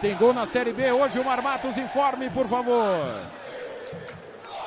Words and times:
Tem 0.00 0.14
gol 0.14 0.32
na 0.32 0.46
Série 0.46 0.72
B 0.72 0.92
hoje, 0.92 1.18
o 1.18 1.24
Marmatos 1.24 1.76
informe, 1.76 2.30
por 2.30 2.46
favor. 2.46 3.20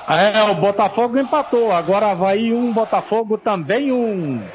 É, 0.09 0.43
o 0.43 0.55
Botafogo 0.55 1.17
empatou. 1.17 1.71
Agora 1.71 2.13
vai 2.13 2.51
um 2.51 2.73
Botafogo 2.73 3.37
também 3.37 3.91
um. 3.93 4.45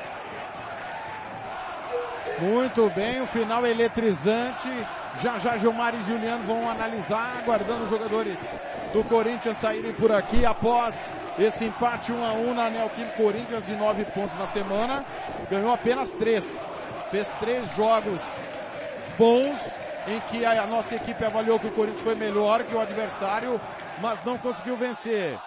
Muito 2.39 2.91
bem, 2.95 3.23
o 3.23 3.27
final 3.27 3.65
eletrizante. 3.65 4.71
Já 5.23 5.39
já 5.39 5.57
Gilmar 5.57 5.95
e 5.95 6.03
Juliano 6.03 6.45
vão 6.45 6.69
analisar, 6.69 7.39
aguardando 7.39 7.85
os 7.85 7.91
jogadores 7.91 8.53
do 8.93 9.03
Corinthians 9.05 9.57
saírem 9.57 9.95
por 9.95 10.13
aqui 10.13 10.45
após 10.45 11.11
esse 11.39 11.65
empate 11.65 12.13
1 12.13 12.23
a 12.23 12.33
1 12.35 12.55
na 12.55 12.69
Neoquim 12.69 13.07
Corinthians 13.17 13.65
de 13.65 13.75
9 13.75 14.05
pontos 14.07 14.37
na 14.39 14.45
semana. 14.45 15.07
Ganhou 15.51 15.73
apenas 15.73 16.13
3. 16.13 16.69
Fez 17.11 17.31
três 17.41 17.75
jogos 17.75 18.21
bons 19.17 19.79
em 20.07 20.21
que 20.21 20.45
a 20.45 20.67
nossa 20.67 20.95
equipe 20.95 21.25
avaliou 21.25 21.59
que 21.59 21.67
o 21.67 21.73
Corinthians 21.73 22.03
foi 22.03 22.15
melhor 22.15 22.63
que 22.65 22.75
o 22.75 22.81
adversário, 22.81 23.61
mas 24.01 24.23
não 24.25 24.39
conseguiu 24.39 24.77
vencer. 24.77 25.39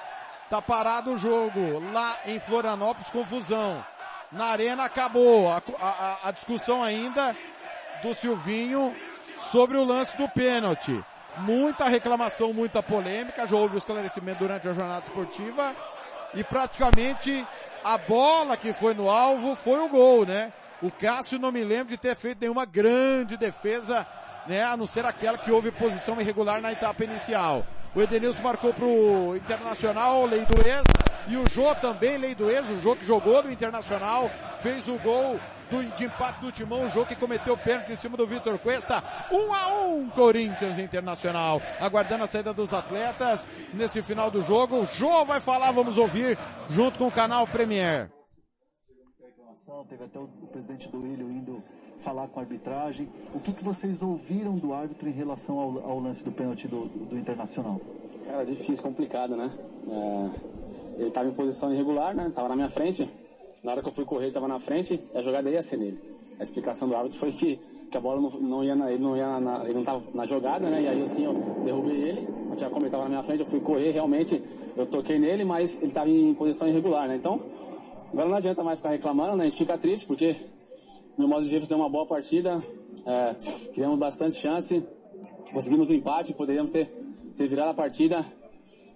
Tá 0.50 0.62
parado 0.62 1.14
o 1.14 1.18
jogo 1.18 1.80
lá 1.94 2.18
em 2.26 2.40
Florianópolis, 2.40 3.10
confusão. 3.10 3.84
Na 4.32 4.46
arena 4.48 4.84
acabou 4.84 5.50
a, 5.50 5.62
a, 5.80 6.30
a 6.30 6.32
discussão 6.32 6.84
ainda 6.84 7.36
do 8.02 8.14
Silvinho 8.14 8.94
sobre 9.36 9.78
o 9.78 9.84
lance 9.84 10.18
do 10.18 10.28
pênalti. 10.28 11.04
Muita 11.38 11.88
reclamação, 11.88 12.52
muita 12.52 12.84
polêmica, 12.84 13.48
já 13.48 13.56
houve 13.56 13.78
esclarecimento 13.78 14.40
durante 14.40 14.68
a 14.68 14.74
jornada 14.74 15.06
esportiva 15.06 15.74
e 16.34 16.44
praticamente 16.44 17.46
a 17.84 17.98
bola 17.98 18.58
que 18.58 18.74
foi 18.74 18.94
no 18.94 19.10
alvo 19.10 19.56
foi 19.56 19.80
o 19.80 19.90
gol, 19.90 20.26
né? 20.26 20.52
O 20.82 20.92
Cássio 20.92 21.40
não 21.40 21.52
me 21.52 21.64
lembro 21.64 21.88
de 21.88 21.98
ter 21.98 22.16
feito 22.16 22.42
nenhuma 22.42 22.66
grande 22.66 23.38
defesa 23.38 24.06
né? 24.48 24.64
A 24.64 24.78
não 24.78 24.88
ser 24.88 25.06
aquela 25.06 25.38
que 25.38 25.52
houve 25.52 25.72
posição 25.72 26.20
irregular 26.20 26.62
na 26.62 26.72
etapa 26.72 27.04
inicial. 27.04 27.66
O 27.96 28.02
Edenilson 28.02 28.44
marcou 28.44 28.74
pro 28.74 29.36
Internacional, 29.36 30.26
lei 30.26 30.46
do 30.46 30.68
ex, 30.68 30.84
e 31.28 31.38
o 31.38 31.44
Jô 31.50 31.74
também, 31.76 32.18
lei 32.18 32.36
do 32.36 32.50
ex, 32.50 32.70
o 32.70 32.80
Jô 32.80 32.96
que 32.96 33.06
jogou 33.06 33.42
no 33.44 33.52
Internacional, 33.52 34.30
fez 34.60 34.88
o 34.88 34.98
gol 35.00 35.40
do, 35.72 35.84
de 35.96 36.06
empate 36.06 36.40
do 36.40 36.52
Timão, 36.52 36.86
o 36.86 36.90
Jô 36.90 37.06
que 37.06 37.16
cometeu 37.16 37.58
pênalti 37.58 37.92
em 37.92 37.96
cima 37.96 38.16
do 38.16 38.28
Vitor 38.28 38.60
Cuesta, 38.60 39.04
um 39.32 39.54
a 39.54 39.68
um, 39.84 40.10
Corinthians 40.10 40.78
Internacional, 40.78 41.62
aguardando 41.80 42.24
a 42.24 42.28
saída 42.28 42.54
dos 42.54 42.74
atletas 42.74 43.50
nesse 43.74 44.02
final 44.02 44.30
do 44.30 44.42
jogo, 44.44 44.84
o 44.84 44.86
Jô 44.86 45.26
vai 45.26 45.40
falar, 45.40 45.72
vamos 45.72 45.98
ouvir, 45.98 46.38
junto 46.70 47.00
com 47.00 47.08
o 47.08 47.12
canal 47.12 47.48
Premier. 47.48 48.12
Teve 49.88 50.04
até 50.04 50.18
o 50.18 50.28
presidente 50.52 50.90
do 50.90 51.02
Willian 51.02 51.32
indo 51.32 51.64
falar 52.00 52.28
com 52.28 52.40
a 52.40 52.44
arbitragem. 52.44 53.08
O 53.34 53.40
que, 53.40 53.52
que 53.52 53.64
vocês 53.64 54.02
ouviram 54.02 54.56
do 54.56 54.74
árbitro 54.74 55.10
em 55.10 55.14
relação 55.14 55.60
ao, 55.60 55.92
ao 55.92 56.00
lance 56.00 56.24
do 56.24 56.32
pênalti 56.32 56.68
do, 56.68 56.86
do, 56.86 57.18
Internacional? 57.18 57.80
Cara, 58.26 58.46
difícil, 58.46 58.82
complicado, 58.82 59.36
né? 59.36 59.52
É, 59.88 60.30
ele 60.98 61.08
estava 61.10 61.28
em 61.28 61.34
posição 61.34 61.74
irregular, 61.74 62.16
né? 62.16 62.32
Tava 62.34 62.50
na 62.50 62.56
minha 62.56 62.70
frente. 62.70 63.10
Na 63.64 63.72
hora 63.72 63.82
que 63.82 63.90
eu 63.90 63.92
fui 63.92 64.06
correr, 64.06 64.26
ele 64.26 64.30
estava 64.30 64.48
na 64.48 64.60
frente 64.60 65.02
e 65.14 65.18
a 65.18 65.22
jogada 65.22 65.50
ia 65.50 65.62
ser 65.62 65.78
nele. 65.78 66.02
A 66.40 66.44
explicação 66.44 66.88
do 66.88 66.96
árbitro 66.96 67.20
foi 67.20 67.32
que, 67.32 67.60
que 67.92 67.98
a 67.98 68.00
bola 68.00 68.22
não, 68.22 68.30
não 68.40 68.64
ia, 68.64 68.76
na, 68.76 68.92
ele 68.92 69.04
não 69.04 69.18
ia 69.18 69.40
na, 69.40 69.64
ele 69.66 69.74
não 69.74 69.82
estava 69.82 70.02
na 70.14 70.26
jogada, 70.26 70.70
né? 70.70 70.82
E 70.82 70.88
aí 70.88 71.02
assim 71.02 71.26
eu 71.26 71.34
derrubei 71.66 72.02
ele. 72.02 72.28
Eu 72.50 72.56
tinha 72.56 72.70
como 72.70 72.82
ele 72.82 72.88
estava 72.88 73.04
na 73.04 73.10
minha 73.10 73.24
frente, 73.24 73.42
eu 73.42 73.46
fui 73.46 73.60
correr, 73.60 73.92
realmente 73.92 74.42
eu 74.78 74.86
toquei 74.86 75.20
nele, 75.20 75.44
mas 75.44 75.80
ele 75.80 75.88
estava 75.88 76.10
em 76.10 76.34
posição 76.34 76.68
irregular, 76.70 77.10
né? 77.10 77.16
Então, 77.16 77.42
agora 78.14 78.30
não 78.30 78.38
adianta 78.38 78.64
mais 78.64 78.80
ficar 78.80 78.92
reclamando, 78.92 79.36
né? 79.36 79.44
A 79.44 79.50
gente 79.50 79.58
fica 79.58 79.78
triste 79.78 80.08
porque 80.08 80.34
no 81.20 81.28
modo 81.28 81.44
de 81.44 81.50
ver, 81.50 81.68
deu 81.68 81.78
uma 81.78 81.90
boa 81.90 82.06
partida, 82.06 82.64
é, 83.06 83.36
criamos 83.74 84.00
bastante 84.00 84.38
chance, 84.38 84.82
conseguimos 85.52 85.90
o 85.90 85.92
um 85.92 85.96
empate, 85.98 86.34
poderíamos 86.34 86.72
ter, 86.72 86.88
ter 87.36 87.46
virado 87.46 87.72
a 87.72 87.74
partida, 87.74 88.24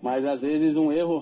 mas 0.01 0.23
às 0.23 0.41
vezes 0.41 0.77
um 0.77 0.89
erro 0.89 1.21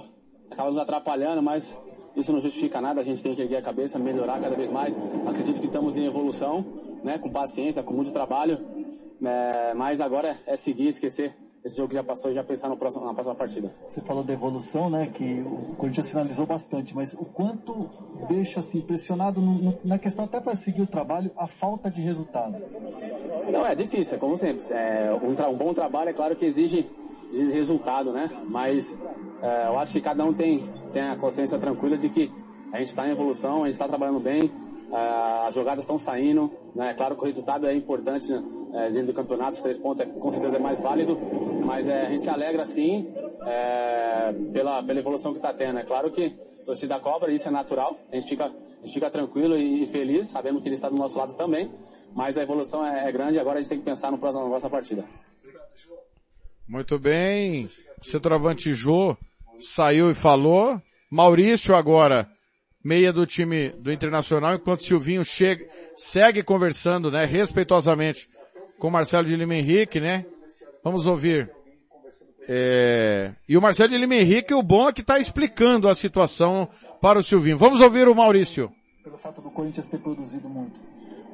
acaba 0.51 0.69
nos 0.69 0.77
atrapalhando, 0.77 1.41
mas 1.41 1.81
isso 2.15 2.31
não 2.31 2.39
justifica 2.39 2.79
nada, 2.79 3.01
a 3.01 3.03
gente 3.03 3.23
tem 3.23 3.33
que 3.33 3.41
erguer 3.41 3.55
a 3.57 3.61
cabeça, 3.63 3.97
melhorar 3.97 4.39
cada 4.39 4.55
vez 4.55 4.69
mais. 4.69 4.95
Acredito 5.25 5.59
que 5.59 5.65
estamos 5.65 5.97
em 5.97 6.05
evolução, 6.05 6.63
né, 7.03 7.17
com 7.17 7.31
paciência, 7.31 7.81
com 7.81 7.95
muito 7.95 8.13
trabalho, 8.13 8.59
é, 9.23 9.73
mas 9.73 9.99
agora 9.99 10.37
é 10.45 10.55
seguir, 10.55 10.89
esquecer 10.89 11.35
esse 11.63 11.77
jogo 11.77 11.89
que 11.89 11.95
já 11.95 12.03
passou 12.03 12.31
e 12.31 12.33
já 12.33 12.43
pensar 12.43 12.69
no 12.69 12.77
próximo, 12.77 13.05
na 13.05 13.13
próxima 13.13 13.35
partida. 13.35 13.71
Você 13.85 14.01
falou 14.01 14.23
da 14.23 14.33
evolução, 14.33 14.89
né? 14.89 15.07
Que 15.07 15.41
o 15.41 15.75
Corinthians 15.75 16.09
finalizou 16.09 16.45
bastante, 16.45 16.95
mas 16.95 17.13
o 17.13 17.25
quanto 17.25 17.89
deixa 18.27 18.59
assim 18.59 18.79
impressionado 18.79 19.39
no, 19.39 19.53
no, 19.53 19.77
na 19.83 19.99
questão 19.99 20.25
até 20.25 20.39
para 20.39 20.55
seguir 20.55 20.81
o 20.81 20.87
trabalho 20.87 21.31
a 21.37 21.45
falta 21.45 21.89
de 21.89 22.01
resultado? 22.01 22.57
Não, 23.51 23.65
é 23.65 23.75
difícil, 23.75 24.15
é 24.15 24.19
como 24.19 24.37
sempre. 24.37 24.65
É, 24.71 25.11
um, 25.13 25.31
um, 25.31 25.57
bom 25.57 25.73
trabalho 25.73 26.09
é 26.09 26.13
claro 26.13 26.35
que 26.35 26.45
exige, 26.45 26.89
exige 27.31 27.57
resultado, 27.57 28.11
né? 28.11 28.29
Mas 28.49 28.99
é, 29.41 29.67
eu 29.67 29.77
acho 29.77 29.93
que 29.93 30.01
cada 30.01 30.25
um 30.25 30.33
tem, 30.33 30.67
tem 30.91 31.03
a 31.03 31.15
consciência 31.15 31.59
tranquila 31.59 31.95
de 31.95 32.09
que 32.09 32.31
a 32.71 32.77
gente 32.77 32.87
está 32.87 33.07
em 33.07 33.11
evolução, 33.11 33.63
a 33.63 33.65
gente 33.65 33.73
está 33.73 33.87
trabalhando 33.87 34.19
bem, 34.19 34.51
as 34.93 35.53
jogadas 35.53 35.83
estão 35.83 35.97
saindo, 35.97 36.51
né? 36.75 36.91
É 36.91 36.93
claro 36.93 37.15
que 37.15 37.21
o 37.21 37.25
resultado 37.25 37.65
é 37.65 37.73
importante, 37.73 38.31
né? 38.31 38.43
é, 38.73 38.89
dentro 38.89 39.07
do 39.07 39.13
campeonato, 39.13 39.51
os 39.51 39.61
três 39.61 39.77
pontos 39.77 40.01
é, 40.01 40.05
com 40.05 40.31
certeza 40.31 40.55
é 40.55 40.59
mais 40.59 40.79
válido, 40.81 41.17
mas 41.65 41.87
é, 41.87 42.05
a 42.05 42.09
gente 42.09 42.23
se 42.23 42.29
alegra 42.29 42.65
sim 42.65 43.07
é, 43.45 44.33
pela, 44.53 44.83
pela 44.83 44.99
evolução 44.99 45.31
que 45.31 45.39
está 45.39 45.53
tendo. 45.53 45.79
É 45.79 45.83
claro 45.83 46.11
que 46.11 46.29
torcida 46.65 46.99
cobra, 46.99 47.31
isso 47.31 47.47
é 47.47 47.51
natural, 47.51 47.99
a 48.11 48.15
gente 48.15 48.29
fica, 48.29 48.45
a 48.45 48.85
gente 48.85 48.93
fica 48.93 49.09
tranquilo 49.09 49.57
e, 49.57 49.83
e 49.83 49.87
feliz, 49.87 50.27
sabendo 50.27 50.61
que 50.61 50.67
ele 50.67 50.75
está 50.75 50.89
do 50.89 50.95
nosso 50.95 51.17
lado 51.17 51.35
também, 51.35 51.71
mas 52.13 52.37
a 52.37 52.43
evolução 52.43 52.85
é, 52.85 53.07
é 53.07 53.11
grande, 53.11 53.39
agora 53.39 53.59
a 53.59 53.61
gente 53.61 53.69
tem 53.69 53.79
que 53.79 53.85
pensar 53.85 54.11
no 54.11 54.17
próximo, 54.17 54.43
na 54.43 54.49
próxima 54.49 54.69
partida. 54.69 55.05
Muito 56.67 56.97
bem, 56.97 57.69
o 57.99 58.05
centroavante 58.05 58.73
Jô 58.73 59.17
saiu 59.59 60.11
e 60.11 60.15
falou, 60.15 60.81
Maurício 61.09 61.75
agora 61.75 62.29
meia 62.83 63.13
do 63.13 63.25
time 63.25 63.69
do 63.69 63.91
Internacional, 63.91 64.55
enquanto 64.55 64.83
Silvinho 64.83 65.23
chega, 65.23 65.67
segue 65.95 66.43
conversando, 66.43 67.11
né, 67.11 67.25
respeitosamente 67.25 68.29
com 68.79 68.89
Marcelo 68.89 69.27
de 69.27 69.35
Lima 69.35 69.55
Henrique, 69.55 69.99
né? 69.99 70.25
Vamos 70.83 71.05
ouvir. 71.05 71.51
É... 72.49 73.31
E 73.47 73.55
o 73.55 73.61
Marcelo 73.61 73.89
de 73.89 73.97
Lima 73.97 74.15
Henrique, 74.15 74.53
o 74.53 74.63
bom 74.63 74.89
é 74.89 74.93
que 74.93 75.01
está 75.01 75.19
explicando 75.19 75.87
a 75.87 75.93
situação 75.93 76.67
para 76.99 77.19
o 77.19 77.23
Silvinho. 77.23 77.57
Vamos 77.57 77.79
ouvir 77.79 78.07
o 78.07 78.15
Maurício. 78.15 78.71
Pelo 79.03 79.17
fato 79.17 79.41
do 79.41 79.51
Corinthians 79.51 79.87
ter 79.87 79.99
produzido 79.99 80.49
muito. 80.49 80.81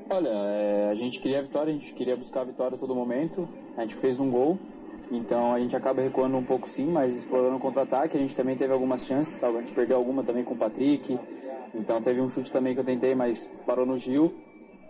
Olha, 0.09 0.29
é, 0.29 0.89
a 0.89 0.95
gente 0.95 1.19
queria 1.19 1.39
a 1.39 1.41
vitória, 1.41 1.73
a 1.73 1.77
gente 1.77 1.93
queria 1.93 2.15
buscar 2.15 2.41
a 2.41 2.45
vitória 2.45 2.75
a 2.75 2.79
todo 2.79 2.93
momento. 2.93 3.47
A 3.77 3.81
gente 3.81 3.95
fez 3.95 4.19
um 4.19 4.29
gol, 4.29 4.59
então 5.11 5.53
a 5.53 5.59
gente 5.59 5.75
acaba 5.75 6.01
recuando 6.01 6.37
um 6.37 6.43
pouco 6.43 6.67
sim, 6.67 6.85
mas 6.85 7.17
explorando 7.17 7.55
o 7.55 7.59
contra-ataque. 7.59 8.17
A 8.17 8.19
gente 8.19 8.35
também 8.35 8.55
teve 8.57 8.73
algumas 8.73 9.05
chances, 9.05 9.41
a 9.43 9.51
gente 9.51 9.71
perdeu 9.71 9.97
alguma 9.97 10.23
também 10.23 10.43
com 10.43 10.53
o 10.53 10.57
Patrick. 10.57 11.17
Então 11.73 12.01
teve 12.01 12.21
um 12.21 12.29
chute 12.29 12.51
também 12.51 12.73
que 12.73 12.79
eu 12.79 12.85
tentei, 12.85 13.15
mas 13.15 13.45
parou 13.65 13.85
no 13.85 13.97
Gil. 13.97 14.33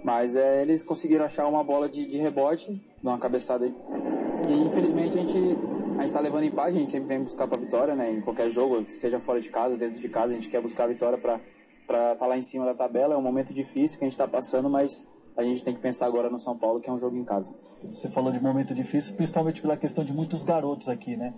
Mas 0.03 0.35
é, 0.35 0.61
eles 0.61 0.83
conseguiram 0.83 1.25
achar 1.25 1.47
uma 1.47 1.63
bola 1.63 1.89
de, 1.89 2.05
de 2.05 2.17
rebote, 2.17 2.81
uma 3.03 3.17
cabeçada. 3.17 3.65
E 3.67 4.53
infelizmente 4.53 5.17
a 5.17 5.21
gente 5.21 5.57
a 5.97 6.05
está 6.05 6.19
levando 6.19 6.43
empate, 6.43 6.75
a 6.75 6.79
gente 6.79 6.91
sempre 6.91 7.07
vem 7.07 7.23
buscar 7.23 7.47
para 7.47 7.59
vitória, 7.59 7.95
né? 7.95 8.11
Em 8.11 8.21
qualquer 8.21 8.49
jogo, 8.49 8.85
seja 8.89 9.19
fora 9.19 9.41
de 9.41 9.49
casa, 9.49 9.75
dentro 9.75 9.99
de 9.99 10.07
casa, 10.07 10.31
a 10.31 10.35
gente 10.35 10.47
quer 10.47 10.61
buscar 10.61 10.83
a 10.83 10.87
vitória 10.87 11.17
para 11.17 11.35
estar 11.81 12.15
tá 12.15 12.27
lá 12.27 12.37
em 12.37 12.41
cima 12.41 12.65
da 12.65 12.73
tabela. 12.73 13.15
É 13.15 13.17
um 13.17 13.21
momento 13.21 13.53
difícil 13.53 13.97
que 13.97 14.05
a 14.05 14.07
gente 14.07 14.13
está 14.13 14.27
passando, 14.27 14.69
mas 14.69 15.03
a 15.37 15.43
gente 15.43 15.63
tem 15.63 15.73
que 15.73 15.79
pensar 15.79 16.07
agora 16.07 16.29
no 16.29 16.39
São 16.39 16.57
Paulo, 16.57 16.81
que 16.81 16.89
é 16.89 16.93
um 16.93 16.99
jogo 16.99 17.15
em 17.15 17.23
casa. 17.23 17.53
Você 17.93 18.09
falou 18.09 18.31
de 18.31 18.41
momento 18.41 18.73
difícil, 18.73 19.15
principalmente 19.15 19.61
pela 19.61 19.77
questão 19.77 20.03
de 20.03 20.11
muitos 20.11 20.43
garotos 20.43 20.89
aqui, 20.89 21.15
né? 21.15 21.33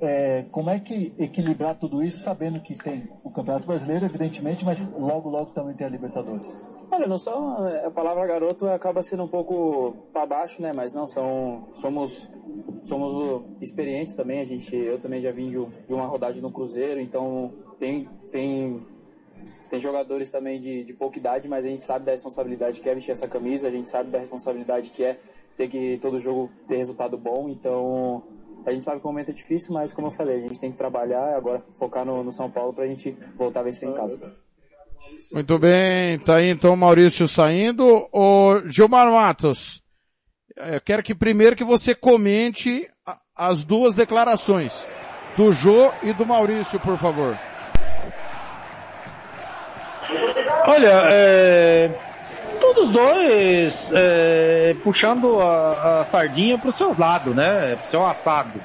É, 0.00 0.44
como 0.50 0.70
é 0.70 0.80
que 0.80 1.14
equilibrar 1.18 1.76
tudo 1.76 2.02
isso, 2.02 2.20
sabendo 2.20 2.60
que 2.60 2.74
tem 2.74 3.08
o 3.22 3.30
Campeonato 3.30 3.66
Brasileiro, 3.66 4.04
evidentemente, 4.04 4.64
mas 4.64 4.92
logo, 4.92 5.30
logo 5.30 5.52
também 5.52 5.74
tem 5.74 5.86
a 5.86 5.90
Libertadores? 5.90 6.60
Olha, 6.90 7.06
não 7.06 7.16
só 7.16 7.66
a 7.86 7.90
palavra 7.90 8.26
garoto 8.26 8.66
acaba 8.66 9.02
sendo 9.02 9.22
um 9.22 9.28
pouco 9.28 10.08
para 10.12 10.26
baixo, 10.26 10.60
né? 10.60 10.72
Mas 10.74 10.92
não 10.92 11.06
são 11.06 11.68
somos 11.72 12.28
somos 12.82 13.44
experientes 13.60 14.14
também. 14.14 14.40
A 14.40 14.44
gente, 14.44 14.74
eu 14.74 14.98
também 14.98 15.20
já 15.20 15.30
vim 15.30 15.46
de, 15.46 15.94
uma 15.94 16.06
rodagem 16.06 16.42
no 16.42 16.50
Cruzeiro, 16.50 17.00
então 17.00 17.52
tem 17.78 18.08
tem 18.30 18.84
tem 19.74 19.80
jogadores 19.80 20.30
também 20.30 20.60
de, 20.60 20.84
de 20.84 20.92
pouca 20.92 21.18
idade, 21.18 21.48
mas 21.48 21.64
a 21.64 21.68
gente 21.68 21.82
sabe 21.82 22.04
da 22.04 22.12
responsabilidade 22.12 22.80
que 22.80 22.88
é 22.88 22.94
vestir 22.94 23.10
essa 23.10 23.26
camisa, 23.26 23.66
a 23.66 23.70
gente 23.70 23.90
sabe 23.90 24.08
da 24.08 24.20
responsabilidade 24.20 24.90
que 24.90 25.02
é 25.02 25.18
ter 25.56 25.68
que 25.68 25.98
todo 26.00 26.20
jogo 26.20 26.50
ter 26.68 26.76
resultado 26.76 27.18
bom, 27.18 27.48
então 27.48 28.22
a 28.64 28.70
gente 28.70 28.84
sabe 28.84 29.00
que 29.00 29.06
o 29.06 29.10
momento 29.10 29.30
é 29.30 29.34
difícil, 29.34 29.74
mas 29.74 29.92
como 29.92 30.08
eu 30.08 30.12
falei, 30.12 30.36
a 30.36 30.48
gente 30.48 30.60
tem 30.60 30.70
que 30.70 30.78
trabalhar 30.78 31.32
e 31.32 31.34
agora 31.34 31.58
focar 31.58 32.04
no, 32.04 32.22
no 32.22 32.30
São 32.30 32.48
Paulo 32.48 32.72
para 32.72 32.84
a 32.84 32.86
gente 32.86 33.16
voltar 33.36 33.60
a 33.60 33.62
vencer 33.64 33.88
em 33.88 33.94
casa. 33.94 34.32
Muito 35.32 35.58
bem, 35.58 36.18
tá 36.20 36.36
aí 36.36 36.50
então 36.50 36.74
o 36.74 36.76
Maurício 36.76 37.26
saindo. 37.26 38.08
O 38.12 38.60
Gilmar 38.66 39.10
Matos, 39.10 39.82
eu 40.56 40.80
quero 40.80 41.02
que 41.02 41.16
primeiro 41.16 41.56
que 41.56 41.64
você 41.64 41.96
comente 41.96 42.88
as 43.34 43.64
duas 43.64 43.96
declarações 43.96 44.86
do 45.36 45.50
Jô 45.50 45.90
e 46.04 46.12
do 46.12 46.24
Maurício, 46.24 46.78
por 46.78 46.96
favor. 46.96 47.36
Olha, 50.66 51.08
é, 51.12 51.90
todos 52.58 52.90
dois 52.90 53.90
é, 53.92 54.74
puxando 54.82 55.38
a, 55.38 56.00
a 56.00 56.04
sardinha 56.06 56.56
para 56.56 56.70
os 56.70 56.76
seus 56.76 56.96
lados, 56.96 57.34
né? 57.34 57.76
Para 57.76 57.86
o 57.86 57.90
seu 57.90 58.06
assado. 58.06 58.60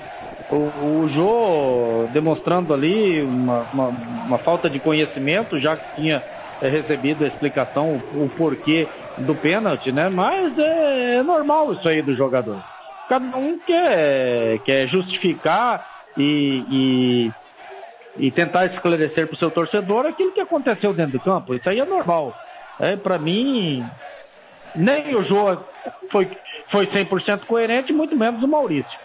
O, 0.50 1.02
o 1.02 1.08
Jô 1.10 2.08
demonstrando 2.12 2.74
ali 2.74 3.22
uma, 3.22 3.68
uma, 3.74 3.88
uma, 3.90 4.38
falta 4.40 4.70
de 4.70 4.80
conhecimento, 4.80 5.60
já 5.60 5.76
que 5.76 6.02
tinha 6.02 6.24
é, 6.62 6.70
recebido 6.70 7.26
a 7.26 7.28
explicação, 7.28 8.02
o, 8.14 8.24
o 8.26 8.30
porquê 8.30 8.88
do 9.18 9.36
pênalti, 9.36 9.92
né? 9.92 10.10
Mas 10.10 10.58
é, 10.58 11.18
é, 11.18 11.24
normal 11.24 11.74
isso 11.74 11.88
aí 11.88 12.02
do 12.02 12.16
jogador. 12.16 12.64
Cada 13.10 13.38
um 13.38 13.60
quer, 13.60 14.60
quer 14.60 14.88
justificar 14.88 15.86
e, 16.18 16.64
e 16.72 17.32
e 18.18 18.32
tentar 18.32 18.66
esclarecer 18.66 19.28
para 19.28 19.34
o 19.34 19.38
seu 19.38 19.52
torcedor 19.52 20.06
aquilo 20.06 20.32
que 20.32 20.42
aconteceu 20.42 20.94
dentro 20.94 21.14
do 21.14 21.20
campo. 21.20 21.54
Isso 21.54 21.70
aí 21.70 21.80
é 21.80 21.86
normal. 21.86 22.38
É, 22.80 22.96
para 22.96 23.18
mim, 23.18 23.86
nem 24.76 25.16
o 25.16 25.24
Jô 25.24 25.58
foi, 26.10 26.30
foi 26.68 26.88
100% 26.88 27.46
coerente, 27.46 27.94
muito 27.94 28.16
menos 28.16 28.44
o 28.44 28.48
Maurício. 28.48 29.00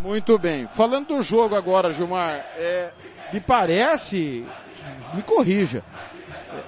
Muito 0.00 0.38
bem. 0.38 0.66
Falando 0.68 1.08
do 1.08 1.22
jogo 1.22 1.54
agora, 1.54 1.92
Gilmar, 1.92 2.44
é, 2.56 2.92
me 3.32 3.40
parece, 3.40 4.46
me 5.12 5.22
corrija, 5.22 5.82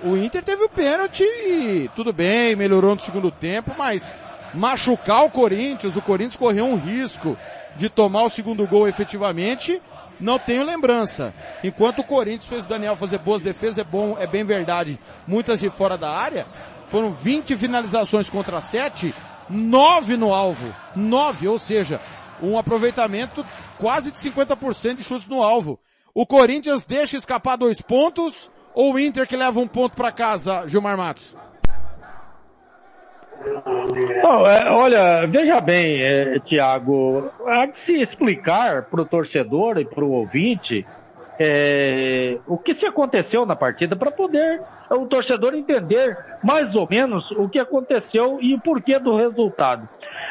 o 0.02 0.16
Inter 0.16 0.42
teve 0.42 0.64
o 0.64 0.68
pênalti 0.68 1.22
e 1.22 1.90
tudo 1.94 2.12
bem, 2.12 2.56
melhorou 2.56 2.94
no 2.94 3.00
segundo 3.00 3.30
tempo, 3.30 3.72
mas 3.78 4.16
machucar 4.54 5.24
o 5.24 5.30
Corinthians, 5.30 5.96
o 5.96 6.02
Corinthians 6.02 6.36
correu 6.36 6.66
um 6.66 6.76
risco 6.76 7.36
de 7.76 7.88
tomar 7.88 8.24
o 8.24 8.30
segundo 8.30 8.66
gol 8.66 8.88
efetivamente, 8.88 9.80
não 10.18 10.38
tenho 10.38 10.64
lembrança. 10.64 11.32
Enquanto 11.64 12.00
o 12.00 12.04
Corinthians 12.04 12.46
fez 12.46 12.64
o 12.64 12.68
Daniel 12.68 12.96
fazer 12.96 13.18
boas 13.18 13.42
defesas, 13.42 13.78
é 13.78 13.84
bom, 13.84 14.16
é 14.18 14.26
bem 14.26 14.44
verdade, 14.44 14.98
muitas 15.26 15.60
de 15.60 15.70
fora 15.70 15.96
da 15.96 16.10
área, 16.10 16.46
foram 16.86 17.12
20 17.12 17.56
finalizações 17.56 18.28
contra 18.28 18.60
7, 18.60 19.14
9 19.48 20.16
no 20.16 20.34
alvo. 20.34 20.74
9, 20.94 21.48
ou 21.48 21.58
seja, 21.58 22.00
um 22.42 22.58
aproveitamento 22.58 23.44
quase 23.78 24.10
de 24.10 24.18
50% 24.18 24.96
de 24.96 25.04
chutes 25.04 25.26
no 25.26 25.42
alvo. 25.42 25.78
O 26.12 26.26
Corinthians 26.26 26.84
deixa 26.84 27.16
escapar 27.16 27.56
dois 27.56 27.80
pontos 27.80 28.50
ou 28.74 28.94
o 28.94 28.98
Inter 28.98 29.26
que 29.26 29.36
leva 29.36 29.60
um 29.60 29.66
ponto 29.66 29.96
para 29.96 30.12
casa, 30.12 30.66
Gilmar 30.66 30.96
Matos? 30.96 31.36
Não, 34.22 34.46
é, 34.46 34.70
olha, 34.70 35.26
veja 35.26 35.60
bem, 35.60 36.02
é, 36.02 36.38
Tiago, 36.40 37.30
há 37.46 37.66
de 37.66 37.76
se 37.76 38.00
explicar 38.00 38.82
para 38.84 39.00
o 39.00 39.06
torcedor 39.06 39.78
e 39.78 39.84
para 39.84 40.04
o 40.04 40.12
ouvinte 40.12 40.86
é, 41.38 42.38
o 42.46 42.58
que 42.58 42.74
se 42.74 42.86
aconteceu 42.86 43.46
na 43.46 43.56
partida 43.56 43.96
para 43.96 44.10
poder 44.10 44.60
o 44.90 45.06
torcedor 45.06 45.54
entender 45.54 46.18
mais 46.42 46.74
ou 46.74 46.86
menos 46.88 47.30
o 47.30 47.48
que 47.48 47.58
aconteceu 47.58 48.38
e 48.42 48.54
o 48.54 48.60
porquê 48.60 48.98
do 48.98 49.16
resultado. 49.16 49.88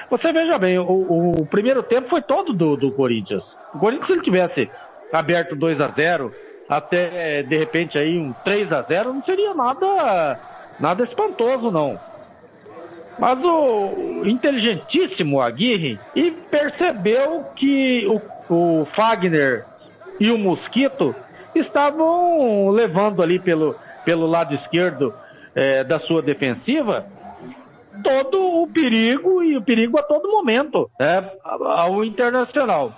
Você 0.09 0.31
veja 0.31 0.57
bem, 0.59 0.77
o, 0.77 1.31
o 1.31 1.45
primeiro 1.47 1.81
tempo 1.81 2.09
foi 2.09 2.21
todo 2.21 2.53
do, 2.53 2.77
do 2.77 2.91
Corinthians. 2.91 3.57
O 3.73 3.79
Corinthians, 3.79 4.07
se 4.07 4.13
ele 4.13 4.21
tivesse 4.21 4.69
aberto 5.11 5.55
2 5.55 5.81
a 5.81 5.87
0 5.87 6.31
até 6.69 7.41
de 7.41 7.57
repente 7.57 7.97
aí 7.97 8.19
um 8.19 8.31
3 8.45 8.71
a 8.71 8.83
0 8.83 9.11
não 9.11 9.23
seria 9.23 9.55
nada 9.55 10.39
nada 10.79 11.03
espantoso 11.03 11.71
não. 11.71 11.99
Mas 13.19 13.39
o 13.43 14.25
inteligentíssimo 14.25 15.41
Aguirre 15.41 15.99
e 16.15 16.31
percebeu 16.31 17.45
que 17.55 18.07
o, 18.07 18.81
o 18.81 18.85
Fagner 18.85 19.65
e 20.19 20.31
o 20.31 20.37
Mosquito 20.37 21.13
estavam 21.53 22.69
levando 22.69 23.21
ali 23.21 23.37
pelo, 23.37 23.75
pelo 24.05 24.25
lado 24.25 24.53
esquerdo 24.53 25.13
é, 25.53 25.83
da 25.83 25.99
sua 25.99 26.21
defensiva 26.21 27.05
todo 28.03 28.61
o 28.61 28.67
perigo 28.67 29.43
e 29.43 29.57
o 29.57 29.61
perigo 29.61 29.99
a 29.99 30.03
todo 30.03 30.31
momento 30.31 30.89
né, 30.99 31.29
ao 31.43 32.03
Internacional. 32.03 32.93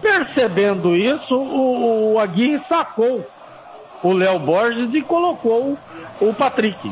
Percebendo 0.00 0.96
isso, 0.96 1.36
o, 1.36 2.14
o 2.14 2.18
Aguirre 2.18 2.58
sacou 2.60 3.24
o 4.02 4.12
Léo 4.12 4.38
Borges 4.38 4.94
e 4.94 5.02
colocou 5.02 5.78
o 6.20 6.34
Patrick. 6.34 6.90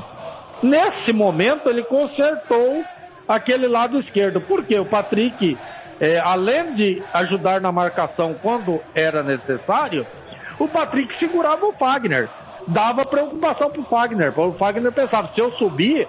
Nesse 0.62 1.12
momento, 1.12 1.69
ele 1.69 1.82
consertou 1.82 2.85
aquele 3.26 3.67
lado 3.67 3.99
esquerdo, 3.99 4.41
porque 4.41 4.79
o 4.79 4.85
Patrick, 4.85 5.59
é, 6.00 6.19
além 6.19 6.75
de 6.75 7.03
ajudar 7.12 7.61
na 7.61 7.73
marcação 7.73 8.35
quando 8.41 8.81
era 8.94 9.23
necessário, 9.23 10.06
o 10.59 10.69
Patrick 10.69 11.14
segurava 11.14 11.67
o 11.67 11.73
Fagner, 11.73 12.29
dava 12.67 13.05
preocupação 13.05 13.70
para 13.70 13.81
o 13.81 13.85
Fagner. 13.85 14.38
O 14.38 14.53
Fagner 14.53 14.93
pensava: 14.93 15.29
se 15.29 15.41
eu 15.41 15.50
subir, 15.53 16.06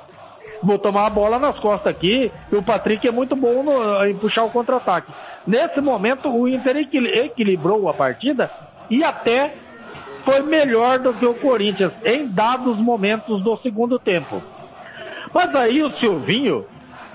vou 0.62 0.78
tomar 0.78 1.08
a 1.08 1.10
bola 1.10 1.40
nas 1.40 1.58
costas 1.60 1.94
aqui, 1.96 2.32
e 2.52 2.56
o 2.56 2.62
Patrick 2.62 3.08
é 3.08 3.12
muito 3.12 3.36
bom 3.36 3.64
no, 3.64 4.06
em 4.06 4.16
puxar 4.16 4.44
o 4.44 4.52
contra-ataque. 4.52 5.12
Nesse 5.46 5.82
momento, 5.82 6.30
o 6.30 6.48
Inter 6.48 6.78
equilibrou 6.78 7.90
a 7.90 7.94
partida 7.94 8.52
e 8.90 9.04
até 9.04 9.54
foi 10.24 10.42
melhor 10.42 11.00
do 11.00 11.14
que 11.14 11.26
o 11.26 11.34
Corinthians 11.34 12.00
em 12.06 12.28
dados 12.28 12.78
momentos 12.78 13.42
do 13.42 13.56
segundo 13.58 14.00
tempo. 14.00 14.42
Mas 15.34 15.54
aí 15.56 15.82
o 15.82 15.92
Silvinho, 15.98 16.66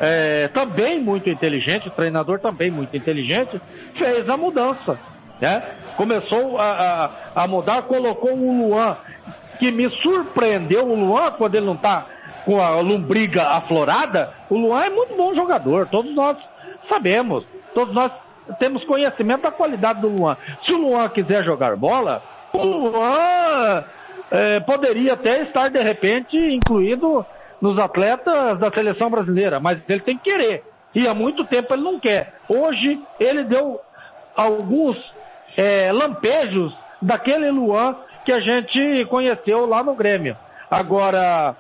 é, 0.01 0.49
também 0.49 1.01
muito 1.01 1.31
inteligente, 1.31 1.89
o 1.89 1.93
treinador 1.93 2.39
também 2.39 2.71
muito 2.71 2.97
inteligente, 2.97 3.61
fez 3.95 4.29
a 4.29 4.37
mudança. 4.37 4.99
Né? 5.41 5.63
Começou 5.97 6.59
a, 6.59 7.11
a, 7.35 7.43
a 7.43 7.47
mudar, 7.47 7.83
colocou 7.83 8.33
o 8.33 8.69
Luan, 8.69 8.97
que 9.59 9.71
me 9.71 9.89
surpreendeu, 9.89 10.87
o 10.87 10.95
Luan, 10.95 11.31
quando 11.33 11.55
ele 11.55 11.67
não 11.67 11.75
está 11.75 12.07
com 12.45 12.61
a 12.61 12.81
lombriga 12.81 13.49
aflorada, 13.49 14.33
o 14.49 14.57
Luan 14.57 14.85
é 14.85 14.91
muito 14.91 15.15
bom 15.17 15.35
jogador, 15.35 15.87
todos 15.87 16.15
nós 16.15 16.39
sabemos, 16.81 17.45
todos 17.75 17.95
nós 17.95 18.13
temos 18.59 18.85
conhecimento 18.85 19.43
da 19.43 19.51
qualidade 19.51 20.01
do 20.01 20.09
Luan. 20.09 20.37
Se 20.63 20.73
o 20.73 20.79
Luan 20.79 21.09
quiser 21.09 21.45
jogar 21.45 21.77
bola, 21.77 22.23
o 22.53 22.63
Luan 22.63 23.85
é, 24.31 24.61
poderia 24.61 25.15
até 25.15 25.41
estar 25.41 25.69
de 25.69 25.83
repente 25.83 26.37
incluído 26.39 27.25
nos 27.61 27.79
atletas 27.79 28.59
da 28.59 28.71
seleção 28.71 29.11
brasileira, 29.11 29.59
mas 29.59 29.83
ele 29.89 30.01
tem 30.01 30.17
que 30.17 30.31
querer. 30.31 30.65
E 30.95 31.07
há 31.07 31.15
muito 31.15 31.45
tempo 31.45 31.75
ele 31.75 31.83
não 31.83 31.99
quer. 31.99 32.35
Hoje 32.49 33.01
ele 33.19 33.45
deu 33.45 33.81
alguns 34.37 35.15
é, 35.57 35.93
lampejos 35.93 36.75
daquele 37.01 37.51
Luan 37.51 37.97
que 38.25 38.33
a 38.33 38.41
gente 38.41 39.05
conheceu 39.07 39.67
lá 39.67 39.83
no 39.83 39.95
Grêmio. 39.95 40.37
Agora, 40.71 41.57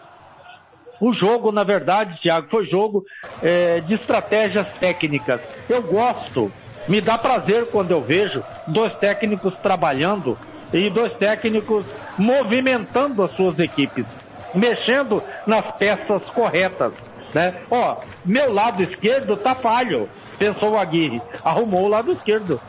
o 1.00 1.12
jogo, 1.12 1.50
na 1.50 1.64
verdade, 1.64 2.20
Thiago, 2.20 2.48
foi 2.48 2.64
jogo 2.64 3.04
é, 3.42 3.80
de 3.80 3.94
estratégias 3.94 4.72
técnicas. 4.74 5.48
Eu 5.68 5.82
gosto, 5.82 6.52
me 6.86 7.00
dá 7.00 7.16
prazer 7.16 7.66
quando 7.70 7.90
eu 7.90 8.02
vejo 8.02 8.42
dois 8.66 8.94
técnicos 8.96 9.56
trabalhando 9.56 10.38
e 10.72 10.90
dois 10.90 11.12
técnicos 11.14 11.86
movimentando 12.16 13.22
as 13.22 13.30
suas 13.32 13.58
equipes, 13.58 14.18
mexendo 14.54 15.22
nas 15.46 15.70
peças 15.72 16.24
corretas. 16.30 16.94
Né? 17.34 17.54
Ó, 17.70 17.98
meu 18.24 18.52
lado 18.52 18.82
esquerdo 18.82 19.36
tá 19.36 19.54
falho, 19.54 20.08
pensou 20.38 20.72
o 20.72 20.78
Aguirre. 20.78 21.20
Arrumou 21.44 21.84
o 21.84 21.88
lado 21.88 22.12
esquerdo. 22.12 22.60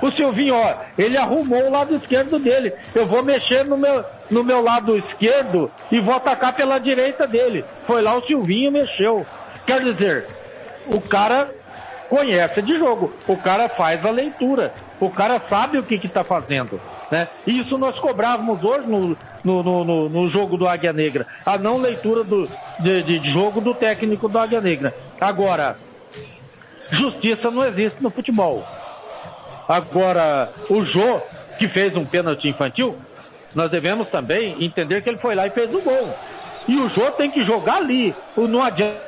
O 0.00 0.10
Silvinho, 0.12 0.54
ó, 0.54 0.74
ele 0.96 1.18
arrumou 1.18 1.66
o 1.66 1.70
lado 1.70 1.94
esquerdo 1.94 2.38
dele. 2.38 2.72
Eu 2.94 3.06
vou 3.06 3.22
mexer 3.22 3.64
no 3.64 3.76
meu, 3.76 4.04
no 4.30 4.44
meu 4.44 4.62
lado 4.62 4.96
esquerdo 4.96 5.70
e 5.90 6.00
vou 6.00 6.14
atacar 6.14 6.52
pela 6.52 6.78
direita 6.78 7.26
dele. 7.26 7.64
Foi 7.86 8.00
lá 8.00 8.14
o 8.14 8.24
Silvinho 8.24 8.70
mexeu. 8.70 9.26
Quer 9.66 9.82
dizer, 9.82 10.26
o 10.86 11.00
cara 11.00 11.50
conhece 12.08 12.62
de 12.62 12.78
jogo, 12.78 13.12
o 13.26 13.36
cara 13.36 13.68
faz 13.68 14.06
a 14.06 14.10
leitura, 14.10 14.72
o 15.00 15.10
cara 15.10 15.38
sabe 15.40 15.78
o 15.78 15.82
que 15.82 15.94
está 16.06 16.22
fazendo. 16.24 16.80
Né? 17.10 17.28
Isso 17.46 17.78
nós 17.78 17.98
cobrávamos 17.98 18.62
hoje 18.62 18.86
no, 18.86 19.16
no, 19.42 19.84
no, 19.84 20.08
no, 20.08 20.28
jogo 20.28 20.56
do 20.58 20.68
Águia 20.68 20.92
Negra, 20.92 21.26
a 21.44 21.56
não 21.56 21.78
leitura 21.78 22.22
do, 22.22 22.46
de, 22.78 23.02
de 23.02 23.30
jogo 23.30 23.60
do 23.60 23.74
técnico 23.74 24.28
do 24.28 24.38
Águia 24.38 24.60
Negra. 24.60 24.94
Agora, 25.18 25.76
justiça 26.90 27.50
não 27.50 27.64
existe 27.64 28.02
no 28.02 28.10
futebol. 28.10 28.62
Agora, 29.66 30.50
o 30.68 30.82
Jô, 30.84 31.20
que 31.58 31.66
fez 31.66 31.96
um 31.96 32.04
pênalti 32.04 32.48
infantil, 32.48 32.96
nós 33.54 33.70
devemos 33.70 34.08
também 34.08 34.62
entender 34.62 35.02
que 35.02 35.08
ele 35.08 35.18
foi 35.18 35.34
lá 35.34 35.46
e 35.46 35.50
fez 35.50 35.74
o 35.74 35.80
gol. 35.80 36.14
E 36.66 36.76
o 36.76 36.88
Jô 36.90 37.10
tem 37.10 37.30
que 37.30 37.42
jogar 37.42 37.76
ali. 37.76 38.14
Não 38.36 38.62
adianta 38.62 39.07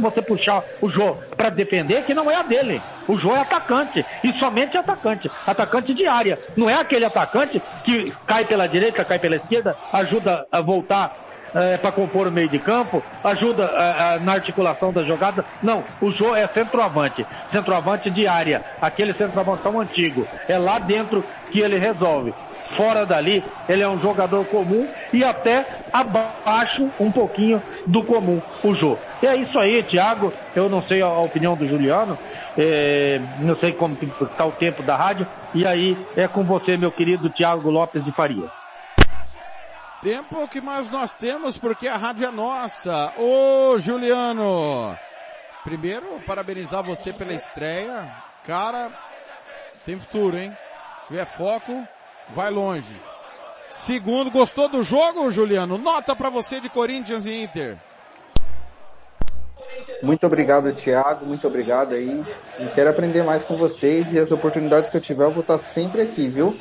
você 0.00 0.22
puxar 0.22 0.64
o 0.80 0.88
Jô 0.88 1.16
para 1.36 1.50
defender, 1.50 2.04
que 2.04 2.14
não 2.14 2.30
é 2.30 2.36
a 2.36 2.42
dele. 2.42 2.84
O 3.06 3.16
Jô 3.18 3.34
é 3.34 3.40
atacante. 3.40 4.04
E 4.22 4.32
somente 4.38 4.76
atacante. 4.76 5.30
Atacante 5.46 5.94
de 5.94 6.06
área. 6.06 6.38
Não 6.56 6.68
é 6.68 6.74
aquele 6.74 7.04
atacante 7.04 7.62
que 7.82 8.12
cai 8.26 8.44
pela 8.44 8.66
direita, 8.66 9.04
cai 9.04 9.18
pela 9.18 9.36
esquerda, 9.36 9.76
ajuda 9.92 10.46
a 10.52 10.60
voltar 10.60 11.12
é, 11.54 11.76
para 11.76 11.92
compor 11.92 12.26
o 12.26 12.32
meio 12.32 12.48
de 12.48 12.58
campo, 12.58 13.02
ajuda 13.22 13.70
é, 13.74 14.16
é, 14.16 14.18
na 14.20 14.32
articulação 14.32 14.92
da 14.92 15.02
jogada. 15.02 15.44
Não, 15.62 15.84
o 16.00 16.10
Jô 16.10 16.34
é 16.34 16.46
centroavante, 16.46 17.26
centroavante 17.50 18.10
de 18.10 18.26
área, 18.26 18.64
aquele 18.80 19.12
centroavante 19.12 19.62
tão 19.62 19.80
antigo. 19.80 20.26
É 20.48 20.58
lá 20.58 20.78
dentro 20.78 21.24
que 21.50 21.60
ele 21.60 21.78
resolve. 21.78 22.34
Fora 22.70 23.06
dali, 23.06 23.42
ele 23.68 23.82
é 23.82 23.88
um 23.88 23.98
jogador 23.98 24.44
comum 24.44 24.86
e 25.12 25.24
até 25.24 25.64
abaixo 25.90 26.90
um 27.00 27.10
pouquinho 27.10 27.62
do 27.86 28.02
comum, 28.02 28.42
o 28.62 28.74
Jô. 28.74 28.98
E 29.22 29.26
é 29.26 29.36
isso 29.36 29.58
aí, 29.58 29.82
Thiago. 29.82 30.32
Eu 30.54 30.68
não 30.68 30.82
sei 30.82 31.00
a 31.00 31.08
opinião 31.08 31.56
do 31.56 31.66
Juliano, 31.66 32.18
é, 32.56 33.20
não 33.40 33.56
sei 33.56 33.72
como 33.72 33.96
está 34.20 34.44
o 34.44 34.52
tempo 34.52 34.82
da 34.82 34.96
rádio. 34.96 35.26
E 35.54 35.66
aí 35.66 35.96
é 36.14 36.28
com 36.28 36.44
você, 36.44 36.76
meu 36.76 36.92
querido 36.92 37.30
Thiago 37.30 37.70
Lopes 37.70 38.04
de 38.04 38.12
Farias. 38.12 38.67
Tempo 40.00 40.46
que 40.46 40.60
mais 40.60 40.90
nós 40.90 41.14
temos, 41.14 41.58
porque 41.58 41.88
a 41.88 41.96
rádio 41.96 42.26
é 42.26 42.30
nossa. 42.30 43.12
Ô, 43.18 43.76
Juliano! 43.78 44.96
Primeiro, 45.64 46.20
parabenizar 46.24 46.84
você 46.84 47.12
pela 47.12 47.32
estreia. 47.32 48.10
Cara, 48.44 48.92
tem 49.84 49.98
futuro, 49.98 50.38
hein? 50.38 50.56
Se 51.02 51.08
tiver 51.08 51.24
foco, 51.24 51.86
vai 52.30 52.50
longe. 52.50 52.96
Segundo, 53.68 54.30
gostou 54.30 54.68
do 54.68 54.82
jogo, 54.82 55.30
Juliano? 55.30 55.76
Nota 55.76 56.14
para 56.14 56.30
você 56.30 56.60
de 56.60 56.68
Corinthians 56.68 57.26
e 57.26 57.42
Inter. 57.42 57.76
Muito 60.02 60.24
obrigado, 60.26 60.72
Thiago. 60.72 61.26
Muito 61.26 61.46
obrigado 61.46 61.94
aí. 61.94 62.24
Eu 62.58 62.70
quero 62.70 62.90
aprender 62.90 63.22
mais 63.24 63.44
com 63.44 63.58
vocês 63.58 64.12
e 64.12 64.18
as 64.18 64.30
oportunidades 64.30 64.88
que 64.88 64.96
eu 64.96 65.00
tiver, 65.00 65.24
eu 65.24 65.32
vou 65.32 65.42
estar 65.42 65.58
sempre 65.58 66.02
aqui, 66.02 66.28
viu? 66.28 66.58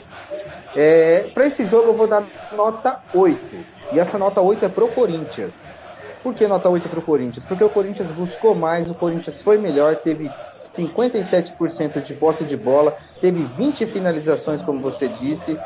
É, 0.75 1.29
para 1.29 1.47
esse 1.47 1.65
jogo 1.65 1.89
eu 1.89 1.93
vou 1.93 2.07
dar 2.07 2.27
nota 2.51 3.03
8. 3.13 3.65
E 3.91 3.99
essa 3.99 4.17
nota 4.17 4.41
8 4.41 4.65
é 4.65 4.69
pro 4.69 4.89
Corinthians. 4.89 5.73
Por 6.21 6.33
que 6.33 6.47
nota 6.47 6.69
8 6.69 6.89
pro 6.89 7.01
Corinthians? 7.01 7.45
Porque 7.45 7.63
o 7.63 7.69
Corinthians 7.69 8.11
buscou 8.11 8.53
mais, 8.53 8.89
o 8.89 8.95
Corinthians 8.95 9.41
foi 9.41 9.57
melhor, 9.57 9.97
teve 9.97 10.35
57% 10.59 12.01
de 12.01 12.13
posse 12.15 12.43
de 12.43 12.57
bola, 12.57 12.97
teve 13.21 13.45
20 13.45 13.85
finalizações, 13.87 14.61
como 14.61 14.81
você 14.81 15.07
disse. 15.07 15.57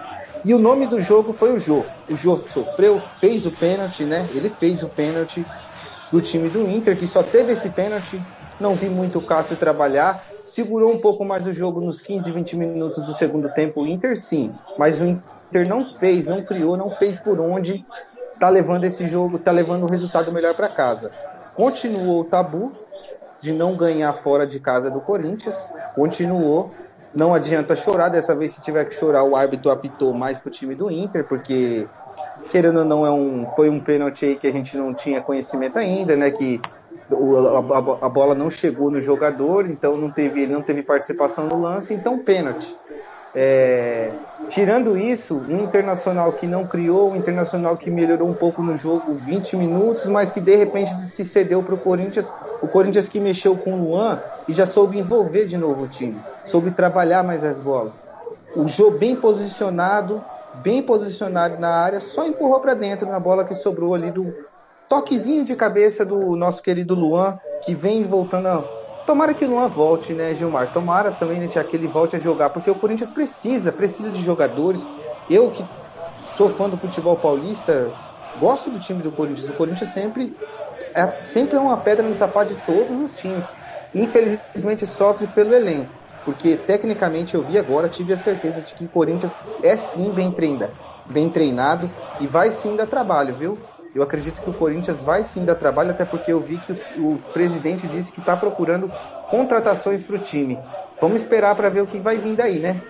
E 0.44 0.54
o 0.54 0.60
nome 0.60 0.88
do 0.88 1.02
jogo 1.02 1.34
foi 1.34 1.52
o 1.54 1.60
Jô. 1.60 1.94
O 2.08 2.16
Jô 2.16 2.38
sofreu, 2.38 3.00
fez 3.00 3.46
o 3.46 3.52
pênalti, 3.52 4.06
né? 4.06 4.30
Ele 4.34 4.50
fez 4.50 4.84
o 4.84 4.90
pênalti 4.90 5.46
do 6.12 6.22
time 6.22 6.50
do 6.50 6.68
Inter, 6.68 6.98
que 6.98 7.08
só 7.08 7.24
teve 7.24 7.54
esse 7.54 7.70
pênalti. 7.70 8.22
Não 8.60 8.76
vi 8.76 8.90
muito 8.90 9.20
o 9.20 9.26
Cássio 9.26 9.56
trabalhar 9.58 10.24
segurou 10.52 10.92
um 10.92 11.00
pouco 11.00 11.24
mais 11.24 11.48
o 11.48 11.54
jogo 11.54 11.80
nos 11.80 12.02
15, 12.02 12.30
20 12.30 12.58
minutos 12.58 13.06
do 13.06 13.14
segundo 13.14 13.50
tempo. 13.54 13.82
O 13.82 13.88
Inter 13.88 14.20
sim, 14.20 14.54
mas 14.78 15.00
o 15.00 15.06
Inter 15.06 15.68
não 15.68 15.98
fez, 15.98 16.28
não 16.28 16.44
criou, 16.44 16.76
não 16.76 16.92
fez 16.92 17.18
por 17.18 17.40
onde 17.40 17.86
tá 18.38 18.50
levando 18.50 18.84
esse 18.84 19.08
jogo, 19.08 19.40
tá 19.40 19.50
levando 19.50 19.84
o 19.84 19.90
resultado 19.90 20.30
melhor 20.30 20.54
para 20.54 20.68
casa. 20.68 21.10
Continuou 21.56 22.20
o 22.20 22.24
tabu 22.26 22.74
de 23.40 23.54
não 23.54 23.78
ganhar 23.78 24.12
fora 24.12 24.46
de 24.46 24.60
casa 24.60 24.92
do 24.92 25.00
Corinthians, 25.00 25.72
continuou. 25.96 26.72
Não 27.16 27.34
adianta 27.34 27.74
chorar, 27.74 28.10
dessa 28.10 28.36
vez 28.36 28.54
se 28.54 28.62
tiver 28.62 28.86
que 28.86 28.96
chorar, 28.96 29.24
o 29.24 29.38
árbitro 29.38 29.72
apitou 29.72 30.14
mais 30.14 30.38
pro 30.38 30.52
time 30.52 30.76
do 30.76 30.92
Inter, 30.92 31.26
porque 31.26 31.88
querendo 32.50 32.80
ou 32.80 32.86
não 32.86 33.06
é 33.06 33.12
um 33.12 33.46
foi 33.48 33.70
um 33.70 33.80
pênalti 33.80 34.26
aí 34.26 34.36
que 34.36 34.48
a 34.48 34.52
gente 34.52 34.78
não 34.78 34.94
tinha 34.94 35.22
conhecimento 35.22 35.78
ainda, 35.78 36.16
né, 36.18 36.30
que 36.30 36.60
a, 38.02 38.10
bola 38.10 38.34
não 38.34 38.50
chegou 38.50 38.90
no 38.90 39.02
jogador, 39.02 39.70
então 39.70 39.98
não 39.98 40.10
teve, 40.10 40.44
ele 40.44 40.54
não 40.54 40.62
teve 40.62 40.82
participação 40.82 41.48
no 41.48 41.62
lance, 41.62 41.94
então 41.94 42.20
pênalti. 42.20 42.76
É, 43.34 44.12
tirando 44.50 44.98
isso, 44.98 45.36
um 45.36 45.64
internacional 45.64 46.34
que 46.34 46.46
não 46.46 46.68
criou, 46.68 47.12
um 47.12 47.16
internacional 47.16 47.78
que 47.78 47.90
melhorou 47.90 48.28
um 48.28 48.34
pouco 48.34 48.62
no 48.62 48.76
jogo, 48.76 49.14
20 49.14 49.56
minutos, 49.56 50.06
mas 50.08 50.32
que 50.32 50.42
de 50.42 50.56
repente 50.56 51.00
se 51.00 51.24
cedeu 51.24 51.64
para 51.64 51.76
o 51.76 51.78
Corinthians, 51.78 52.32
o 52.62 52.68
Corinthians 52.68 53.08
que 53.08 53.20
mexeu 53.20 53.56
com 53.56 53.74
o 53.74 53.84
Luan 53.84 54.22
e 54.48 54.54
já 54.54 54.66
soube 54.66 55.00
envolver 55.00 55.46
de 55.46 55.58
novo 55.58 55.84
o 55.84 55.88
time, 55.88 56.20
soube 56.46 56.72
trabalhar 56.72 57.24
mais 57.24 57.44
as 57.44 57.58
bolas. 57.58 57.94
O 58.54 58.68
jogo 58.68 58.98
bem 58.98 59.16
posicionado, 59.16 60.22
bem 60.56 60.84
posicionado 60.84 61.58
na 61.58 61.70
área, 61.70 62.02
só 62.02 62.26
empurrou 62.26 62.60
para 62.60 62.74
dentro 62.74 63.08
na 63.08 63.20
bola 63.20 63.46
que 63.46 63.54
sobrou 63.54 63.96
ali 63.96 64.12
do, 64.12 64.34
toquezinho 64.92 65.46
de 65.46 65.56
cabeça 65.56 66.06
do 66.06 66.36
nosso 66.36 66.62
querido 66.62 66.94
Luan, 66.94 67.38
que 67.64 67.74
vem 67.74 68.04
voltando. 68.04 68.68
Tomara 69.06 69.34
que 69.34 69.46
o 69.46 69.50
Luan 69.50 69.70
volte, 69.70 70.14
né, 70.14 70.36
Gilmar? 70.36 70.74
Tomara 70.74 71.14
também 71.14 71.40
né, 71.40 71.48
que 71.48 71.76
ele 71.78 71.88
volte 71.88 72.18
a 72.18 72.20
jogar, 72.20 72.50
porque 72.50 72.70
o 72.70 72.76
Corinthians 72.76 73.10
precisa, 73.14 73.72
precisa 73.72 74.12
de 74.12 74.20
jogadores. 74.22 74.86
Eu 75.30 75.50
que 75.50 75.64
sou 76.36 76.50
fã 76.50 76.70
do 76.70 76.76
futebol 76.76 77.18
paulista, 77.22 77.96
gosto 78.36 78.70
do 78.70 78.78
time 78.82 79.02
do 79.02 79.14
Corinthians. 79.14 79.48
O 79.48 79.54
Corinthians 79.54 79.94
sempre 79.94 80.36
é, 80.94 81.22
sempre 81.22 81.56
é 81.56 81.62
uma 81.62 81.82
pedra 81.82 82.06
no 82.06 82.14
sapato 82.14 82.54
de 82.54 82.62
todos 82.66 83.00
os 83.00 83.16
times. 83.16 83.46
Infelizmente 83.94 84.86
sofre 84.86 85.26
pelo 85.26 85.54
elenco, 85.54 85.96
porque 86.22 86.58
tecnicamente 86.58 87.34
eu 87.34 87.42
vi 87.42 87.58
agora, 87.58 87.88
tive 87.88 88.12
a 88.12 88.18
certeza 88.18 88.62
de 88.62 88.76
que 88.76 88.84
o 88.84 88.90
Corinthians 88.90 89.38
é 89.64 89.78
sim 89.78 90.14
bem 90.14 90.34
treinado, 90.34 90.74
bem 91.06 91.30
treinado 91.32 91.90
e 92.20 92.28
vai 92.28 92.52
sim 92.52 92.76
dar 92.76 92.88
trabalho, 92.88 93.34
viu? 93.34 93.58
Eu 93.94 94.02
acredito 94.04 94.42
que 94.42 94.50
o 94.50 94.54
Corinthians 94.54 95.04
vai 95.04 95.24
sim 95.24 95.44
dar 95.44 95.56
trabalho, 95.56 95.92
até 95.92 96.06
porque 96.06 96.32
eu 96.32 96.40
vi 96.40 96.58
que 96.58 96.72
o, 96.72 97.14
o 97.14 97.24
presidente 97.34 97.88
disse 97.88 98.12
que 98.12 98.22
está 98.22 98.38
procurando 98.38 98.90
contratações 99.30 100.04
para 100.04 100.16
o 100.16 100.20
time. 100.20 100.58
Vamos 101.02 101.22
esperar 101.22 101.56
para 101.56 101.68
ver 101.68 101.82
o 101.82 101.88
que 101.88 102.00
vai 102.00 102.18
vir 102.18 102.36
daí, 102.36 102.60
né? 102.60 102.82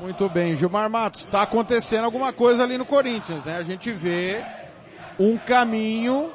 Muito 0.00 0.28
bem, 0.28 0.54
Gilmar 0.54 0.90
Matos, 0.90 1.22
está 1.22 1.42
acontecendo 1.42 2.04
alguma 2.04 2.32
coisa 2.32 2.64
ali 2.64 2.76
no 2.76 2.84
Corinthians, 2.84 3.44
né? 3.44 3.56
A 3.56 3.62
gente 3.62 3.90
vê 3.92 4.44
um 5.18 5.38
caminho 5.38 6.32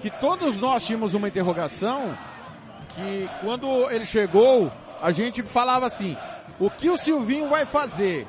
que 0.00 0.10
todos 0.10 0.60
nós 0.60 0.84
tínhamos 0.84 1.14
uma 1.14 1.28
interrogação, 1.28 2.16
que 2.90 3.30
quando 3.40 3.90
ele 3.90 4.04
chegou, 4.04 4.70
a 5.00 5.12
gente 5.12 5.42
falava 5.44 5.86
assim, 5.86 6.16
o 6.58 6.68
que 6.68 6.90
o 6.90 6.96
Silvinho 6.96 7.48
vai 7.48 7.64
fazer? 7.64 8.26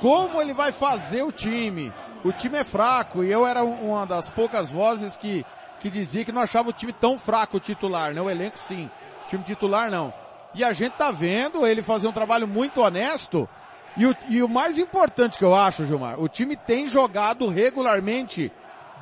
Como 0.00 0.40
ele 0.40 0.54
vai 0.54 0.72
fazer 0.72 1.22
o 1.22 1.32
time? 1.32 1.92
O 2.24 2.32
time 2.32 2.58
é 2.58 2.64
fraco 2.64 3.24
e 3.24 3.30
eu 3.30 3.46
era 3.46 3.62
uma 3.62 4.06
das 4.06 4.28
poucas 4.28 4.70
vozes 4.70 5.16
que, 5.16 5.44
que 5.78 5.90
dizia 5.90 6.24
que 6.24 6.32
não 6.32 6.42
achava 6.42 6.70
o 6.70 6.72
time 6.72 6.92
tão 6.92 7.18
fraco 7.18 7.56
o 7.56 7.60
titular, 7.60 8.12
né? 8.12 8.20
O 8.20 8.30
elenco 8.30 8.58
sim, 8.58 8.90
o 9.24 9.28
time 9.28 9.42
titular 9.42 9.90
não. 9.90 10.12
E 10.54 10.64
a 10.64 10.72
gente 10.72 10.94
tá 10.94 11.10
vendo 11.10 11.66
ele 11.66 11.82
fazer 11.82 12.08
um 12.08 12.12
trabalho 12.12 12.46
muito 12.46 12.80
honesto 12.80 13.48
e 13.96 14.06
o, 14.06 14.16
e 14.28 14.42
o 14.42 14.48
mais 14.48 14.78
importante 14.78 15.38
que 15.38 15.44
eu 15.44 15.54
acho, 15.54 15.86
Gilmar, 15.86 16.20
o 16.20 16.28
time 16.28 16.56
tem 16.56 16.86
jogado 16.86 17.48
regularmente 17.48 18.52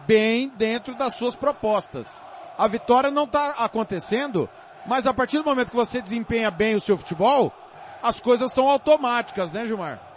bem 0.07 0.49
dentro 0.49 0.95
das 0.95 1.15
suas 1.15 1.37
propostas. 1.37 2.23
A 2.57 2.67
vitória 2.67 3.11
não 3.11 3.27
tá 3.27 3.55
acontecendo, 3.59 4.49
mas 4.87 5.07
a 5.07 5.15
partir 5.15 5.39
do 5.39 5.45
momento 5.45 5.71
que 5.71 5.77
você 5.77 6.01
desempenha 6.01 6.51
bem 6.51 6.75
o 6.75 6.81
seu 6.81 6.97
futebol, 6.97 7.53
as 8.03 8.21
coisas 8.21 8.53
são 8.53 8.69
automáticas, 8.69 9.53
né, 9.53 9.65
Gilmar? 9.67 10.08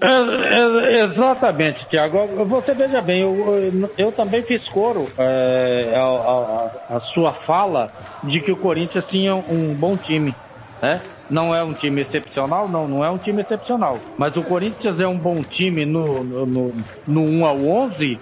É, 0.00 1.00
é, 1.00 1.04
exatamente, 1.04 1.86
Tiago. 1.86 2.44
Você 2.46 2.74
veja 2.74 3.00
bem, 3.00 3.22
eu, 3.22 3.90
eu, 3.98 4.12
também 4.12 4.42
fiz 4.42 4.68
coro 4.68 5.10
é, 5.18 5.94
a, 5.96 6.04
a, 6.04 6.96
a, 6.96 7.00
sua 7.00 7.32
fala 7.32 7.90
de 8.22 8.40
que 8.40 8.52
o 8.52 8.56
Corinthians 8.56 9.06
tinha 9.06 9.34
um 9.34 9.74
bom 9.74 9.96
time. 9.96 10.34
Né? 10.80 11.00
Não 11.28 11.54
é 11.54 11.62
um 11.62 11.72
time 11.72 12.00
excepcional, 12.00 12.68
não, 12.68 12.86
não 12.86 13.04
é 13.04 13.10
um 13.10 13.18
time 13.18 13.42
excepcional. 13.42 14.00
Mas 14.16 14.36
o 14.36 14.42
Corinthians 14.42 15.00
é 15.00 15.06
um 15.06 15.18
bom 15.18 15.42
time 15.42 15.84
no, 15.84 16.22
no, 16.22 16.46
no, 16.46 16.74
no 17.06 17.20
1 17.22 17.46
ao 17.46 17.56
11 17.64 18.20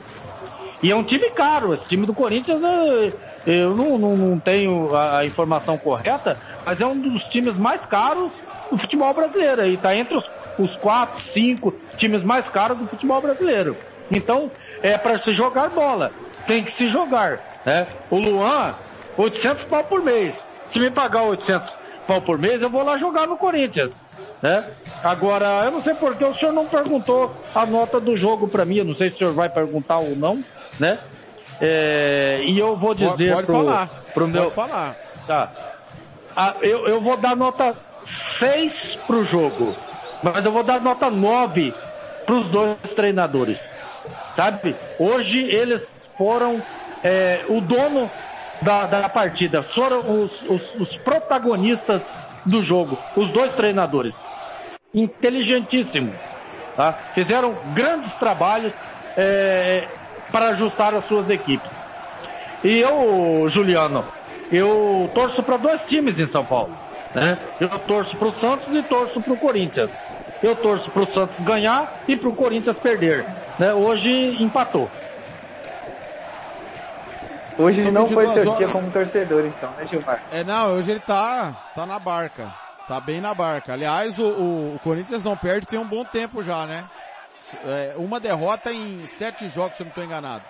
e 0.83 0.91
é 0.91 0.97
um 0.97 1.05
time 1.05 1.31
caro. 1.31 1.75
Esse 1.75 1.89
time 1.89 2.07
do 2.07 2.15
Corinthians, 2.15 2.63
é, 2.63 3.13
eu 3.47 3.77
não, 3.77 3.99
não, 3.99 4.17
não 4.17 4.41
tenho 4.41 4.95
a 4.95 5.25
informação 5.27 5.77
correta, 5.77 6.39
mas 6.65 6.81
é 6.81 6.87
um 6.87 6.99
dos 6.99 7.25
times 7.25 7.55
mais 7.57 7.85
caros 7.87 8.33
do 8.71 8.79
futebol 8.79 9.13
brasileiro. 9.15 9.67
E 9.67 9.75
está 9.75 9.95
entre 9.95 10.17
os, 10.17 10.31
os 10.59 10.77
quatro, 10.77 11.23
cinco 11.33 11.75
times 11.97 12.23
mais 12.23 12.49
caros 12.49 12.79
do 12.79 12.87
futebol 12.87 13.21
brasileiro. 13.21 13.77
Então, 14.11 14.51
é 14.83 14.97
para 14.97 15.19
se 15.19 15.33
jogar 15.33 15.71
bola. 15.71 16.11
Tem 16.47 16.65
que 16.65 16.73
se 16.73 16.89
jogar. 16.89 17.41
Né? 17.65 17.87
O 18.11 18.19
Luan, 18.19 18.75
800 19.17 19.65
pau 19.65 19.85
por 19.85 20.03
mês. 20.03 20.45
Se 20.69 20.79
me 20.79 20.91
pagar 20.91 21.23
800 21.23 21.77
pau 22.07 22.21
por 22.21 22.39
mês, 22.39 22.61
eu 22.63 22.71
vou 22.71 22.83
lá 22.83 22.97
jogar 22.97 23.27
no 23.27 23.37
Corinthians. 23.37 24.01
Né? 24.41 24.65
Agora, 25.03 25.65
eu 25.65 25.71
não 25.71 25.83
sei 25.83 25.95
porque 25.95 26.25
o 26.25 26.35
senhor 26.35 26.53
não 26.53 26.67
perguntou 26.67 27.35
a 27.55 27.67
nota 27.67 28.01
do 28.01 28.17
jogo 28.17 28.49
para 28.49 28.65
mim. 28.65 28.77
Eu 28.77 28.85
não 28.85 28.95
sei 28.95 29.11
se 29.11 29.17
o 29.17 29.19
senhor 29.19 29.35
vai 29.35 29.49
perguntar 29.49 29.99
ou 29.99 30.17
não, 30.17 30.43
né? 30.79 30.99
É, 31.61 32.41
e 32.45 32.59
eu 32.59 32.77
vou 32.77 32.95
dizer 32.95 33.33
pode 33.33 33.47
pro, 33.47 33.57
falar. 33.57 33.91
pro 34.15 34.29
meu. 34.29 34.43
Pode 34.45 34.55
falar. 34.55 34.97
Tá. 35.27 35.51
Ah, 36.37 36.55
eu, 36.61 36.87
eu 36.87 37.01
vou 37.01 37.17
dar 37.17 37.35
nota 37.35 37.77
6 38.09 38.97
pro 39.07 39.25
jogo. 39.25 39.75
Mas 40.23 40.45
eu 40.45 40.53
vou 40.53 40.63
dar 40.63 40.81
nota 40.81 41.11
9 41.11 41.75
pros 42.27 42.47
dois 42.47 42.77
treinadores. 42.95 43.59
Sabe? 44.35 44.77
Hoje 44.99 45.39
eles 45.39 46.05
foram 46.17 46.63
é, 47.03 47.45
o 47.49 47.61
dono 47.61 48.11
da, 48.63 48.87
da 48.87 49.09
partida. 49.09 49.63
Foram 49.63 50.25
os, 50.25 50.43
os, 50.43 50.75
os 50.75 50.97
protagonistas 50.97 52.03
do 52.45 52.63
jogo. 52.63 52.99
Os 53.17 53.29
dois 53.31 53.55
treinadores. 53.55 54.15
Inteligentíssimos. 54.95 56.15
Tá? 56.77 56.93
Fizeram 57.15 57.55
grandes 57.75 58.15
trabalhos 58.15 58.73
é, 59.17 59.89
para 60.31 60.51
ajustar 60.51 60.95
as 60.95 61.05
suas 61.07 61.29
equipes. 61.31 61.73
E 62.63 62.79
eu, 62.79 63.49
Juliano, 63.49 64.05
eu 64.51 65.11
torço 65.15 65.43
para 65.43 65.57
dois 65.57 65.83
times 65.83 66.19
em 66.19 66.27
São 66.27 66.45
Paulo. 66.45 66.88
Né? 67.15 67.39
Eu 67.61 67.69
torço 67.81 68.17
para 68.17 68.29
o 68.29 68.33
Santos 68.39 68.75
e 68.75 68.83
torço 68.83 69.21
para 69.21 69.33
o 69.33 69.37
Corinthians. 69.37 69.91
Eu 70.43 70.55
torço 70.55 70.91
para 70.91 71.03
o 71.03 71.13
Santos 71.13 71.41
ganhar 71.41 72.03
e 72.07 72.17
para 72.17 72.29
o 72.29 72.35
Corinthians 72.35 72.79
perder. 72.79 73.27
Né? 73.59 73.73
Hoje 73.73 74.11
empatou. 74.43 74.91
Hoje 77.59 77.83
São 77.83 77.91
não 77.91 78.07
foi 78.07 78.25
22 78.25 78.35
seu 78.35 78.57
dia 78.57 78.67
horas. 78.69 78.81
como 78.81 78.93
torcedor, 78.93 79.45
então, 79.47 79.71
né, 79.73 79.85
Gilmar? 79.85 80.23
É, 80.31 80.45
não, 80.45 80.75
hoje 80.75 80.93
ele 80.93 81.01
tá, 81.01 81.57
tá 81.75 81.85
na 81.85 81.99
barca. 81.99 82.55
Tá 82.87 83.01
bem 83.01 83.21
na 83.21 83.35
barca. 83.35 83.73
Aliás, 83.73 84.19
o, 84.19 84.25
o, 84.25 84.75
o 84.77 84.79
Corinthians 84.79 85.25
não 85.25 85.37
perde 85.37 85.67
tem 85.67 85.79
um 85.79 85.87
bom 85.87 86.05
tempo 86.05 86.43
já, 86.43 86.65
né? 86.67 86.85
É, 87.65 87.95
uma 87.97 88.19
derrota 88.21 88.73
em 88.73 89.07
sete 89.07 89.49
jogos, 89.49 89.77
se 89.77 89.83
eu 89.83 89.87
não 89.87 89.91
estou 89.91 90.05
enganado. 90.05 90.45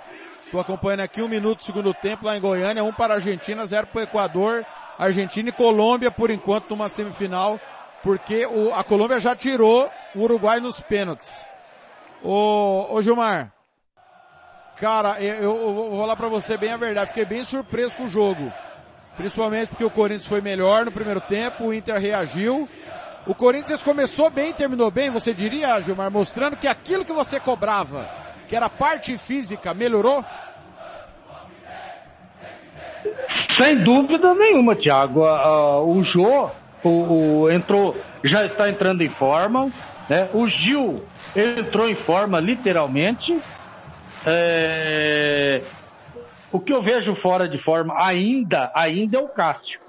Estou 0.45 0.61
acompanhando 0.61 1.01
aqui 1.01 1.21
um 1.21 1.29
minuto 1.29 1.59
do 1.59 1.65
segundo 1.65 1.93
tempo 1.93 2.25
lá 2.27 2.37
em 2.37 2.41
Goiânia, 2.41 2.83
um 2.83 2.93
para 2.93 3.15
a 3.15 3.17
Argentina, 3.17 3.67
zero 3.67 3.87
para 3.89 4.01
o 4.01 4.03
Equador, 4.05 4.65
Argentina 4.99 5.51
e 5.51 5.53
Colômbia 5.53 6.11
por 6.11 6.31
enquanto 6.31 6.71
numa 6.71 6.89
semifinal, 6.89 7.61
porque 8.03 8.47
o, 8.47 8.73
a 8.75 8.83
Colômbia 8.83 9.21
já 9.21 9.37
tirou 9.37 9.91
o 10.15 10.21
Uruguai 10.23 10.59
nos 10.61 10.81
pênaltis. 10.81 11.45
Ô, 12.23 12.87
ô 12.91 13.03
Gilmar, 13.03 13.53
cara, 14.77 15.21
eu, 15.21 15.35
eu- 15.35 15.57
eu 15.61 15.75
vou 15.75 16.01
falar 16.01 16.17
para 16.17 16.29
você 16.29 16.57
bem 16.57 16.73
a 16.73 16.77
verdade, 16.77 17.09
fiquei 17.09 17.25
bem 17.27 17.45
surpreso 17.45 17.97
com 17.97 18.05
o 18.05 18.09
jogo. 18.09 18.53
Principalmente 19.17 19.69
porque 19.69 19.85
o 19.85 19.91
Corinthians 19.91 20.27
foi 20.29 20.41
melhor 20.41 20.85
no 20.85 20.93
primeiro 20.93 21.21
tempo, 21.21 21.65
o 21.67 21.75
Inter 21.75 21.99
reagiu. 22.01 22.69
O 23.29 23.35
Corinthians 23.35 23.83
começou 23.83 24.31
bem, 24.31 24.53
terminou 24.53 24.91
bem, 24.91 25.11
você 25.11 25.33
diria, 25.35 25.79
Gilmar, 25.83 26.11
mostrando 26.11 26.57
que 26.57 26.67
aquilo 26.67 27.05
que 27.05 27.13
você 27.13 27.39
cobrava, 27.39 28.09
que 28.49 28.57
era 28.57 28.69
parte 28.71 29.17
física, 29.19 29.75
melhorou? 29.75 30.25
Sem 33.29 33.83
dúvida 33.85 34.35
nenhuma, 34.35 34.75
Thiago. 34.75 35.25
Ah, 35.25 35.81
o 35.83 36.03
Jô 36.03 36.51
o, 36.83 37.43
o- 37.43 37.51
entrou, 37.51 37.97
já 38.25 38.47
está 38.47 38.69
entrando 38.71 39.03
em 39.03 39.09
forma. 39.11 39.71
Né? 40.09 40.29
O 40.33 40.47
Gil 40.49 41.05
entrou 41.37 41.89
em 41.89 41.95
forma, 41.95 42.41
literalmente. 42.41 43.39
É, 44.25 45.61
O 46.51 46.59
que 46.59 46.73
eu 46.73 46.83
vejo 46.83 47.15
fora 47.15 47.47
de 47.49 47.59
forma 47.59 47.95
ainda, 48.03 48.71
ainda 48.75 49.19
é 49.19 49.21
o 49.21 49.29
Cássio. 49.29 49.81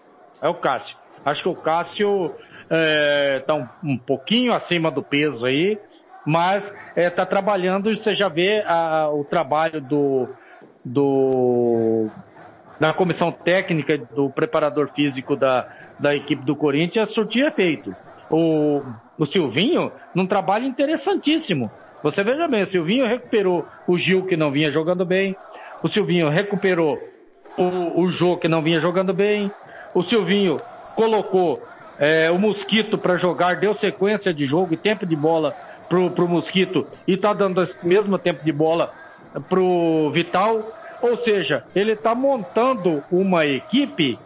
É 0.42 0.50
o 0.50 0.56
Cássio. 0.56 0.98
Acho 1.26 1.44
que 1.44 1.50
o 1.50 1.56
Cássio 1.56 2.34
está 2.70 3.56
um, 3.56 3.68
um 3.84 3.98
pouquinho 3.98 4.54
acima 4.54 4.92
do 4.92 5.02
peso 5.02 5.46
aí, 5.46 5.80
mas 6.26 6.74
está 6.96 7.26
trabalhando. 7.26 7.94
Você 7.94 8.14
já 8.14 8.30
vê 8.30 8.64
ah, 8.66 9.10
o 9.12 9.24
trabalho 9.24 9.82
do, 9.82 10.30
do 10.84 12.08
da 12.80 12.94
comissão 12.94 13.32
técnica 13.32 13.98
do 13.98 14.30
preparador 14.30 14.90
físico 14.96 15.36
da, 15.36 15.68
da 16.00 16.16
equipe 16.16 16.46
do 16.46 16.56
Corinthians 16.56 17.10
surtir 17.10 17.46
efeito. 17.46 17.94
O, 18.30 18.82
o 19.18 19.26
Silvinho, 19.26 19.92
num 20.14 20.26
trabalho 20.26 20.66
interessantíssimo. 20.66 21.70
Você 22.02 22.24
veja 22.24 22.48
bem, 22.48 22.64
o 22.64 22.72
Silvinho 22.72 23.06
recuperou 23.06 23.66
o 23.86 23.98
Gil, 23.98 24.26
que 24.26 24.38
não 24.38 24.52
vinha 24.52 24.72
jogando 24.72 25.04
bem. 25.04 25.36
O 25.84 25.90
Silvinho 25.90 26.30
recuperou 26.30 26.98
o, 27.58 28.02
o 28.02 28.12
Jô, 28.12 28.38
que 28.38 28.48
não 28.48 28.62
vinha 28.62 28.80
jogando 28.80 29.14
bem. 29.14 29.52
O 29.94 30.04
Silvinho 30.04 30.56
colocou 30.96 31.62
é, 32.00 32.32
o 32.32 32.40
Mosquito 32.40 32.98
para 32.98 33.18
jogar, 33.18 33.58
deu 33.58 33.76
sequência 33.76 34.34
de 34.34 34.48
jogo 34.48 34.74
e 34.74 34.78
tempo 34.78 35.06
de 35.06 35.16
bola 35.16 35.54
pro, 35.90 36.10
pro 36.12 36.28
Mosquito 36.28 36.88
e 37.06 37.18
tá 37.18 37.34
dando 37.34 37.62
esse 37.62 37.76
mesmo 37.86 38.18
tempo 38.18 38.44
de 38.46 38.52
bola 38.52 38.94
pro 39.50 40.10
Vital. 40.12 40.72
Ou 41.02 41.18
seja, 41.18 41.64
ele 41.76 41.94
está 41.94 42.16
montando 42.16 43.04
uma 43.12 43.46
equipe 43.46 44.18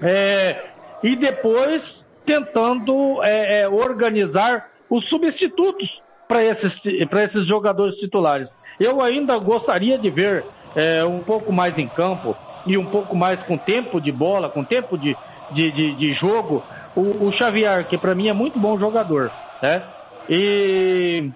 é, 0.00 0.64
e 1.02 1.14
depois 1.14 2.06
tentando 2.24 3.22
é, 3.22 3.60
é, 3.60 3.68
organizar 3.68 4.70
os 4.88 5.06
substitutos 5.06 6.02
para 6.28 6.42
esses, 6.44 6.80
esses 6.84 7.46
jogadores 7.46 7.96
titulares. 7.96 8.54
Eu 8.80 9.00
ainda 9.02 9.38
gostaria 9.38 9.98
de 9.98 10.08
ver 10.10 10.44
é, 10.74 11.04
um 11.04 11.20
pouco 11.20 11.52
mais 11.52 11.78
em 11.78 11.86
campo 11.86 12.36
e 12.66 12.78
um 12.78 12.86
pouco 12.86 13.16
mais 13.16 13.42
com 13.42 13.58
tempo 13.58 14.00
de 14.00 14.12
bola, 14.12 14.48
com 14.48 14.62
tempo 14.62 14.96
de, 14.96 15.16
de, 15.52 15.70
de, 15.70 15.94
de 15.94 16.12
jogo, 16.12 16.62
o, 16.94 17.26
o 17.26 17.32
Xavier, 17.32 17.84
que 17.84 17.96
para 17.96 18.14
mim 18.14 18.28
é 18.28 18.32
muito 18.32 18.58
bom 18.58 18.78
jogador. 18.78 19.30
Né? 19.62 19.82
E 20.28 21.30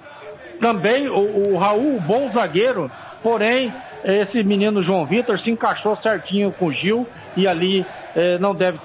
também 0.61 1.09
o, 1.09 1.51
o 1.51 1.57
Raul, 1.57 2.01
bom 2.01 2.31
zagueiro, 2.31 2.91
porém, 3.23 3.73
esse 4.05 4.43
menino 4.43 4.83
João 4.83 5.05
Vitor 5.05 5.39
se 5.39 5.51
encaixou 5.51 5.97
certinho 5.97 6.53
com 6.53 6.67
o 6.67 6.73
Gil 6.73 7.07
e 7.37 7.47
ali 7.47 7.85
eh, 8.15 8.39
não 8.39 8.55
deve 8.55 8.79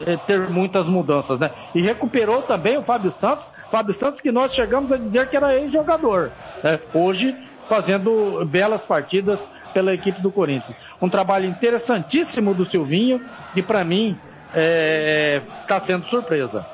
eh, 0.00 0.16
ter 0.26 0.48
muitas 0.48 0.86
mudanças, 0.86 1.38
né? 1.40 1.50
E 1.74 1.82
recuperou 1.82 2.42
também 2.42 2.78
o 2.78 2.82
Fábio 2.82 3.10
Santos, 3.12 3.44
Fábio 3.70 3.94
Santos 3.94 4.20
que 4.20 4.30
nós 4.30 4.54
chegamos 4.54 4.92
a 4.92 4.96
dizer 4.96 5.28
que 5.28 5.36
era 5.36 5.56
ex-jogador, 5.56 6.30
né? 6.62 6.78
Hoje 6.94 7.36
fazendo 7.68 8.44
belas 8.46 8.82
partidas 8.82 9.38
pela 9.74 9.92
equipe 9.92 10.20
do 10.20 10.30
Corinthians. 10.30 10.76
Um 11.00 11.08
trabalho 11.08 11.46
interessantíssimo 11.46 12.54
do 12.54 12.64
Silvinho 12.64 13.20
e 13.54 13.62
para 13.62 13.84
mim 13.84 14.16
está 14.54 15.80
sendo 15.80 16.06
surpresa. 16.06 16.66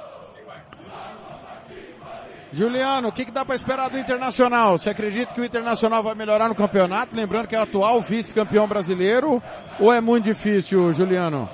Juliano, 2.54 3.08
o 3.08 3.12
que, 3.12 3.24
que 3.24 3.32
dá 3.32 3.44
para 3.44 3.56
esperar 3.56 3.90
do 3.90 3.98
Internacional? 3.98 4.78
Você 4.78 4.88
acredita 4.88 5.34
que 5.34 5.40
o 5.40 5.44
Internacional 5.44 6.04
vai 6.04 6.14
melhorar 6.14 6.48
no 6.48 6.54
campeonato? 6.54 7.16
Lembrando 7.16 7.48
que 7.48 7.56
é 7.56 7.58
o 7.58 7.62
atual 7.62 8.00
vice-campeão 8.00 8.68
brasileiro. 8.68 9.42
Ou 9.80 9.92
é 9.92 10.00
muito 10.00 10.26
difícil, 10.26 10.92
Juliano? 10.92 11.48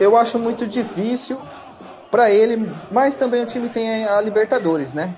Eu 0.00 0.16
acho 0.16 0.38
muito 0.38 0.66
difícil 0.66 1.38
para 2.10 2.30
ele, 2.30 2.72
mas 2.90 3.18
também 3.18 3.42
o 3.42 3.46
time 3.46 3.68
tem 3.68 4.06
a 4.06 4.18
Libertadores, 4.22 4.94
né? 4.94 5.14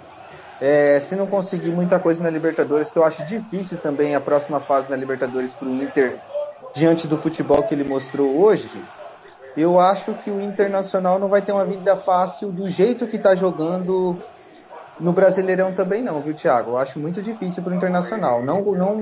É, 0.60 0.98
se 0.98 1.14
não 1.14 1.28
conseguir 1.28 1.70
muita 1.70 2.00
coisa 2.00 2.24
na 2.24 2.30
Libertadores, 2.30 2.90
que 2.90 2.98
eu 2.98 3.04
acho 3.04 3.24
difícil 3.24 3.78
também 3.78 4.16
a 4.16 4.20
próxima 4.20 4.58
fase 4.58 4.90
na 4.90 4.96
Libertadores 4.96 5.54
para 5.54 5.68
o 5.68 5.74
Inter, 5.76 6.18
diante 6.74 7.06
do 7.06 7.16
futebol 7.16 7.62
que 7.62 7.74
ele 7.74 7.84
mostrou 7.84 8.40
hoje, 8.40 8.80
eu 9.56 9.80
acho 9.80 10.14
que 10.14 10.30
o 10.30 10.40
Internacional 10.40 11.18
não 11.18 11.28
vai 11.28 11.42
ter 11.42 11.52
uma 11.52 11.64
vida 11.64 11.96
fácil 11.96 12.52
do 12.52 12.68
jeito 12.68 13.06
que 13.06 13.16
está 13.16 13.34
jogando 13.34 14.22
no 15.00 15.12
Brasileirão 15.12 15.72
também 15.72 16.02
não, 16.02 16.20
viu, 16.20 16.34
Thiago? 16.34 16.72
Eu 16.72 16.78
acho 16.78 16.98
muito 16.98 17.22
difícil 17.22 17.62
para 17.62 17.72
o 17.72 17.76
Internacional. 17.76 18.44
Não, 18.44 18.62
não, 18.62 19.00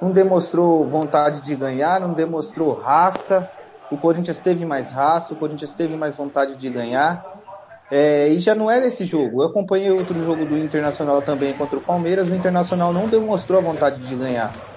não 0.00 0.10
demonstrou 0.12 0.88
vontade 0.88 1.40
de 1.40 1.54
ganhar, 1.56 2.00
não 2.00 2.12
demonstrou 2.12 2.74
raça. 2.74 3.48
O 3.90 3.98
Corinthians 3.98 4.38
teve 4.38 4.64
mais 4.64 4.90
raça, 4.90 5.34
o 5.34 5.36
Corinthians 5.36 5.74
teve 5.74 5.96
mais 5.96 6.16
vontade 6.16 6.56
de 6.56 6.70
ganhar. 6.70 7.24
É, 7.90 8.28
e 8.28 8.40
já 8.40 8.54
não 8.54 8.70
era 8.70 8.86
esse 8.86 9.04
jogo. 9.04 9.42
Eu 9.42 9.48
acompanhei 9.48 9.90
outro 9.90 10.22
jogo 10.22 10.46
do 10.46 10.56
Internacional 10.56 11.20
também 11.22 11.52
contra 11.52 11.76
o 11.76 11.82
Palmeiras. 11.82 12.28
O 12.28 12.34
Internacional 12.34 12.92
não 12.92 13.08
demonstrou 13.08 13.58
a 13.58 13.62
vontade 13.62 14.00
de 14.06 14.16
ganhar. 14.16 14.71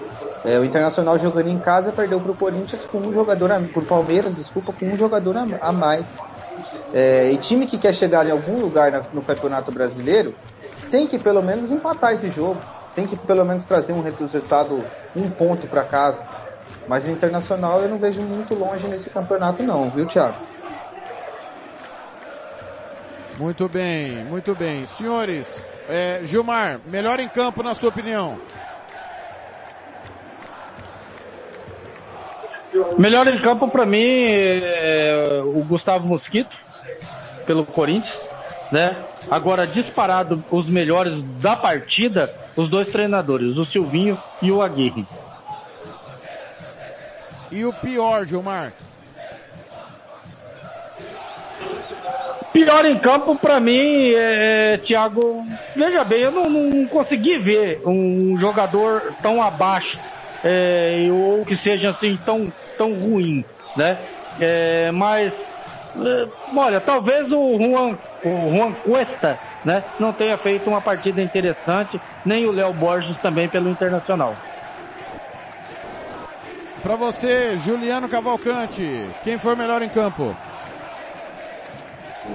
É, 0.45 0.59
o 0.59 0.63
Internacional 0.63 1.17
jogando 1.17 1.49
em 1.49 1.57
casa 1.57 1.91
perdeu 1.91 2.19
para 2.19 2.31
o 2.31 2.35
Corinthians 2.35 2.85
com 2.85 2.99
um 2.99 3.11
jogador, 3.11 3.51
a, 3.51 3.59
pro 3.59 3.81
Palmeiras, 3.81 4.35
desculpa, 4.35 4.71
com 4.71 4.85
um 4.85 4.95
jogador 4.95 5.35
a, 5.37 5.45
a 5.59 5.71
mais. 5.71 6.17
É, 6.93 7.31
e 7.31 7.37
time 7.37 7.65
que 7.65 7.77
quer 7.77 7.93
chegar 7.93 8.27
em 8.27 8.31
algum 8.31 8.59
lugar 8.59 8.91
na, 8.91 9.01
no 9.11 9.21
Campeonato 9.23 9.71
Brasileiro 9.71 10.35
tem 10.91 11.07
que 11.07 11.17
pelo 11.17 11.41
menos 11.41 11.71
empatar 11.71 12.13
esse 12.13 12.29
jogo. 12.29 12.59
Tem 12.93 13.07
que 13.07 13.17
pelo 13.17 13.43
menos 13.43 13.65
trazer 13.65 13.91
um 13.91 14.01
resultado, 14.01 14.83
um 15.15 15.29
ponto 15.29 15.67
para 15.67 15.83
casa. 15.83 16.25
Mas 16.87 17.05
o 17.05 17.09
Internacional 17.09 17.81
eu 17.81 17.89
não 17.89 17.97
vejo 17.97 18.21
muito 18.21 18.55
longe 18.55 18.87
nesse 18.87 19.09
campeonato 19.09 19.63
não, 19.63 19.89
viu, 19.89 20.05
Thiago? 20.05 20.37
Muito 23.37 23.67
bem, 23.67 24.23
muito 24.23 24.55
bem. 24.55 24.85
Senhores, 24.85 25.65
é, 25.89 26.21
Gilmar, 26.23 26.79
melhor 26.85 27.19
em 27.19 27.27
campo 27.27 27.61
na 27.61 27.75
sua 27.75 27.89
opinião? 27.89 28.39
Melhor 32.97 33.27
em 33.27 33.41
campo 33.41 33.67
para 33.67 33.85
mim 33.85 34.03
é 34.03 35.41
o 35.45 35.63
Gustavo 35.63 36.07
Mosquito, 36.07 36.55
pelo 37.45 37.65
Corinthians. 37.65 38.19
né? 38.71 38.95
Agora, 39.29 39.65
disparado 39.65 40.43
os 40.51 40.67
melhores 40.67 41.21
da 41.41 41.55
partida, 41.55 42.31
os 42.55 42.69
dois 42.69 42.91
treinadores, 42.91 43.57
o 43.57 43.65
Silvinho 43.65 44.17
e 44.41 44.51
o 44.51 44.61
Aguirre. 44.61 45.05
E 47.51 47.63
o 47.65 47.71
pior, 47.71 48.25
Gilmar? 48.25 48.73
Pior 52.51 52.85
em 52.85 52.97
campo 52.97 53.35
para 53.35 53.59
mim 53.59 54.11
é, 54.13 54.73
é, 54.73 54.77
Thiago. 54.77 55.43
Veja 55.75 56.03
bem, 56.03 56.21
eu 56.21 56.31
não, 56.31 56.49
não, 56.49 56.87
consegui 56.87 57.37
ver 57.37 57.81
um 57.85 58.37
jogador 58.39 59.13
tão 59.21 59.41
abaixo 59.41 59.99
é, 60.45 61.07
ou 61.11 61.43
que 61.43 61.55
seja 61.55 61.89
assim 61.89 62.17
tão, 62.25 62.51
tão 62.77 62.93
ruim, 62.93 63.43
né? 63.75 63.97
É, 64.39 64.91
mas 64.91 65.33
é, 65.97 66.27
olha, 66.55 66.79
talvez 66.79 67.31
o 67.31 67.57
Juan, 67.57 67.97
o 68.23 68.55
Juan 68.55 68.73
Cuesta, 68.73 69.39
né, 69.63 69.83
não 69.99 70.13
tenha 70.13 70.37
feito 70.37 70.69
uma 70.69 70.81
partida 70.81 71.21
interessante, 71.21 71.99
nem 72.23 72.45
o 72.45 72.51
Léo 72.51 72.73
Borges 72.73 73.17
também 73.17 73.49
pelo 73.49 73.69
Internacional. 73.69 74.35
Para 76.83 76.95
você, 76.95 77.57
Juliano 77.57 78.07
Cavalcante, 78.07 79.09
quem 79.23 79.39
foi 79.39 79.55
melhor 79.55 79.81
em 79.81 79.89
campo? 79.89 80.35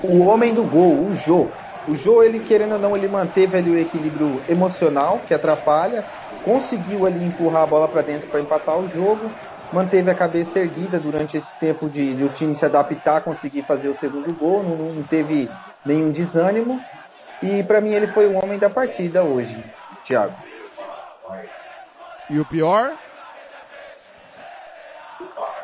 o 0.02 0.20
homem 0.20 0.54
do 0.54 0.64
gol, 0.64 1.06
o 1.06 1.12
Jô. 1.12 1.48
O 1.88 1.96
Jô, 1.96 2.22
ele 2.22 2.40
querendo 2.40 2.72
ou 2.72 2.78
não, 2.78 2.96
ele 2.96 3.08
manteve 3.08 3.56
ali 3.56 3.70
o 3.70 3.78
equilíbrio 3.78 4.42
emocional, 4.48 5.20
que 5.26 5.32
atrapalha, 5.32 6.04
conseguiu 6.44 7.06
ali 7.06 7.24
empurrar 7.24 7.62
a 7.62 7.66
bola 7.66 7.88
para 7.88 8.02
dentro 8.02 8.28
para 8.28 8.40
empatar 8.40 8.78
o 8.78 8.88
jogo, 8.88 9.30
manteve 9.72 10.10
a 10.10 10.14
cabeça 10.14 10.58
erguida 10.58 10.98
durante 10.98 11.36
esse 11.36 11.54
tempo 11.56 11.88
de, 11.88 12.14
de 12.14 12.24
o 12.24 12.28
time 12.28 12.54
se 12.54 12.64
adaptar, 12.64 13.22
conseguir 13.22 13.62
fazer 13.62 13.88
o 13.88 13.94
segundo 13.94 14.34
gol, 14.34 14.62
não, 14.62 14.76
não 14.76 15.02
teve 15.02 15.48
nenhum 15.84 16.10
desânimo. 16.10 16.80
E 17.42 17.62
para 17.62 17.80
mim 17.80 17.94
ele 17.94 18.06
foi 18.06 18.26
o 18.26 18.36
homem 18.36 18.58
da 18.58 18.68
partida 18.68 19.22
hoje, 19.22 19.64
Thiago. 20.04 20.34
E 22.28 22.38
o 22.38 22.44
pior? 22.44 22.92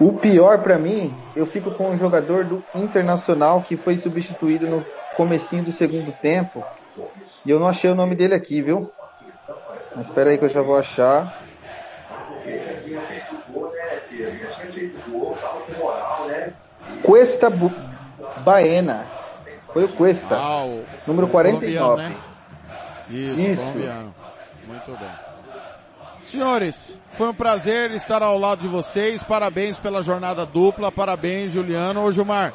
O 0.00 0.12
pior 0.12 0.58
para 0.62 0.78
mim, 0.78 1.14
eu 1.34 1.46
fico 1.46 1.70
com 1.70 1.90
o 1.90 1.96
jogador 1.96 2.44
do 2.44 2.62
Internacional 2.74 3.62
que 3.62 3.76
foi 3.76 3.96
substituído 3.96 4.66
no 4.66 4.84
comecinho 5.16 5.64
do 5.64 5.72
segundo 5.72 6.12
tempo. 6.12 6.64
E 7.44 7.50
eu 7.50 7.58
não 7.58 7.66
achei 7.66 7.90
o 7.90 7.94
nome 7.94 8.14
dele 8.14 8.34
aqui, 8.34 8.62
viu? 8.62 8.92
Mas 9.94 10.08
espera 10.08 10.30
aí 10.30 10.38
que 10.38 10.44
eu 10.44 10.48
já 10.48 10.62
vou 10.62 10.76
achar. 10.76 11.42
Cuesta 17.02 17.48
Baena. 18.44 19.06
Foi 19.68 19.84
o 19.84 19.88
Cuesta. 19.88 20.36
Ah, 20.36 20.64
o 20.64 20.84
número 21.06 21.28
49. 21.28 22.02
Né? 22.02 22.16
Isso, 23.10 23.40
Isso. 23.40 23.78
Muito 24.66 24.90
bem. 24.98 25.26
Senhores, 26.20 27.00
foi 27.12 27.28
um 27.28 27.34
prazer 27.34 27.92
estar 27.92 28.20
ao 28.22 28.36
lado 28.36 28.60
de 28.60 28.68
vocês. 28.68 29.22
Parabéns 29.22 29.78
pela 29.78 30.02
jornada 30.02 30.44
dupla. 30.44 30.90
Parabéns, 30.90 31.52
Juliano. 31.52 32.02
Ô, 32.02 32.10
Gilmar, 32.10 32.52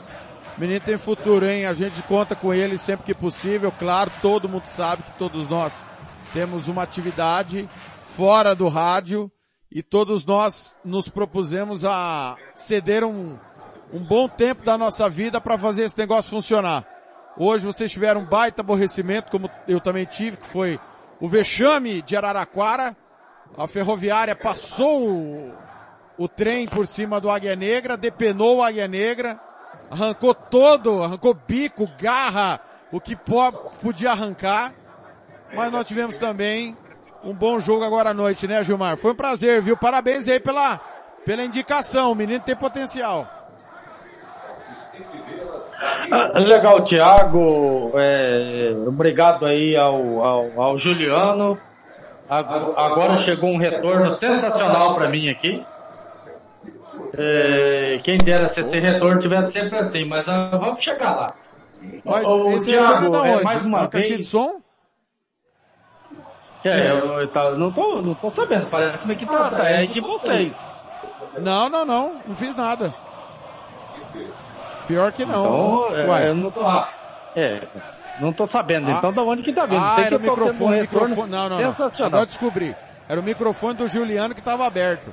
menino 0.58 0.80
tem 0.80 0.98
futuro, 0.98 1.46
hein? 1.46 1.66
A 1.66 1.74
gente 1.74 2.02
conta 2.04 2.36
com 2.36 2.54
ele 2.54 2.78
sempre 2.78 3.06
que 3.06 3.14
possível. 3.14 3.72
Claro, 3.72 4.12
todo 4.22 4.50
mundo 4.50 4.66
sabe 4.66 5.04
que 5.04 5.14
todos 5.14 5.48
nós 5.48 5.86
temos 6.34 6.68
uma 6.68 6.84
atividade 6.84 7.68
fora 8.02 8.54
do 8.56 8.68
rádio 8.68 9.32
e 9.72 9.82
todos 9.82 10.26
nós 10.26 10.76
nos 10.84 11.08
propusemos 11.08 11.86
a 11.86 12.36
ceder 12.56 13.04
um, 13.04 13.38
um 13.94 14.00
bom 14.00 14.28
tempo 14.28 14.64
da 14.64 14.78
nossa 14.78 15.10
vida 15.10 15.40
para 15.40 15.58
fazer 15.58 15.84
esse 15.84 15.98
negócio 15.98 16.30
funcionar. 16.32 16.86
Hoje 17.38 17.66
vocês 17.66 17.92
tiveram 17.92 18.22
um 18.22 18.26
baita 18.26 18.62
aborrecimento, 18.62 19.32
como 19.32 19.50
eu 19.68 19.80
também 19.80 20.06
tive, 20.06 20.38
que 20.38 20.46
foi 20.46 20.80
o 21.20 21.30
vexame 21.30 22.02
de 22.02 22.16
Araraquara 22.16 22.96
a 23.58 23.68
ferroviária 23.68 24.36
passou 24.36 25.10
o, 25.10 25.54
o 26.18 26.28
trem 26.28 26.68
por 26.68 26.88
cima 26.88 27.20
do 27.20 27.30
Águia 27.30 27.56
Negra, 27.56 27.98
depenou 27.98 28.58
o 28.58 28.64
Águia 28.64 28.88
Negra, 28.88 29.40
arrancou 29.92 30.34
todo, 30.34 31.04
arrancou 31.04 31.34
bico, 31.34 31.86
garra, 32.00 32.62
o 32.92 33.00
que 33.02 33.16
podia 33.82 34.12
arrancar. 34.12 34.74
Mas 35.54 35.72
nós 35.72 35.86
tivemos 35.86 36.18
também 36.18 36.78
um 37.24 37.34
bom 37.34 37.60
jogo 37.60 37.84
agora 37.84 38.12
à 38.12 38.14
noite, 38.14 38.48
né, 38.48 38.64
Gilmar? 38.64 38.96
Foi 38.96 39.12
um 39.12 39.16
prazer, 39.16 39.62
viu? 39.62 39.76
Parabéns 39.76 40.28
aí 40.30 40.40
pela, 40.40 40.80
pela 41.26 41.44
indicação. 41.44 42.12
O 42.12 42.16
menino 42.16 42.40
tem 42.40 42.56
potencial. 42.56 43.28
Ah, 46.12 46.40
legal, 46.40 46.84
Thiago. 46.84 47.92
É, 47.96 48.74
obrigado 48.88 49.46
aí 49.46 49.76
ao, 49.76 50.24
ao, 50.24 50.62
ao 50.62 50.78
Juliano. 50.78 51.58
Agora 52.30 53.18
chegou 53.18 53.50
um 53.50 53.58
retorno 53.58 54.16
sensacional 54.16 54.96
para 54.96 55.10
mim 55.10 55.28
aqui. 55.30 55.66
É, 57.18 57.98
quem 58.04 58.18
dera 58.18 58.48
se 58.50 58.62
esse 58.62 58.80
retorno 58.80 59.20
tivesse 59.20 59.52
sempre 59.52 59.80
assim, 59.80 60.06
mas 60.06 60.26
uh, 60.28 60.52
vamos 60.52 60.82
chegar 60.82 61.16
lá. 61.16 61.28
Mas 62.06 62.28
o, 62.28 62.52
esse 62.52 62.72
Thiago, 62.72 63.16
é, 63.26 63.32
é 63.32 63.44
mais 63.44 63.62
uma 63.64 63.88
vez. 63.88 64.08
de 64.08 64.24
som? 64.24 64.62
É, 66.64 66.92
eu, 66.92 67.22
eu, 67.22 67.30
eu, 67.34 67.58
não, 67.58 67.72
tô, 67.72 68.02
não 68.02 68.14
tô 68.14 68.30
sabendo, 68.30 68.68
parece 68.68 69.16
que 69.16 69.26
tá, 69.26 69.50
tá, 69.50 69.70
é 69.70 69.86
de 69.86 70.00
vocês. 70.00 70.56
Não, 71.40 71.70
não, 71.70 71.84
não, 71.84 72.22
não 72.26 72.36
fiz 72.36 72.56
nada. 72.56 72.94
Pior 74.88 75.12
que 75.12 75.26
não. 75.26 75.46
Então, 75.88 75.98
é, 75.98 76.08
Uai. 76.08 76.34
não 76.34 76.52
tô. 76.52 76.62
É, 77.36 77.62
não 78.20 78.34
tô 78.34 78.46
sabendo, 78.46 78.90
ah. 78.90 78.92
então 78.92 79.12
da 79.12 79.24
onde 79.24 79.42
que 79.42 79.52
tá 79.52 79.66
vindo? 79.66 79.82
Ah, 79.84 79.96
Sei 79.96 80.06
era 80.06 80.18
o 80.18 80.20
microfone, 80.20 80.78
um 80.78 80.82
microfone. 80.82 81.32
Não, 81.32 81.50
não, 81.50 81.60
não. 81.60 82.06
Agora 82.06 82.26
descobri. 82.26 82.76
Era 83.10 83.20
o 83.20 83.24
microfone 83.24 83.74
do 83.74 83.88
Juliano 83.88 84.36
que 84.36 84.42
tava 84.42 84.66
aberto. 84.66 85.12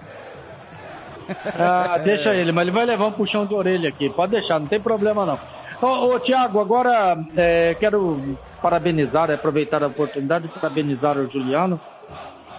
Ah, 1.54 1.98
deixa 1.98 2.34
ele, 2.34 2.52
mas 2.52 2.62
ele 2.62 2.70
vai 2.70 2.86
levar 2.86 3.06
um 3.06 3.12
puxão 3.12 3.46
de 3.46 3.54
orelha 3.54 3.88
aqui. 3.88 4.08
Pode 4.08 4.32
deixar, 4.32 4.58
não 4.58 4.66
tem 4.66 4.80
problema 4.80 5.26
não. 5.26 5.38
Ô, 5.80 6.14
ô 6.14 6.18
Tiago, 6.20 6.60
agora 6.60 7.16
é, 7.36 7.74
quero 7.74 8.38
parabenizar, 8.62 9.30
aproveitar 9.30 9.82
a 9.82 9.88
oportunidade 9.88 10.48
de 10.48 10.54
parabenizar 10.54 11.18
o 11.18 11.28
Juliano. 11.28 11.80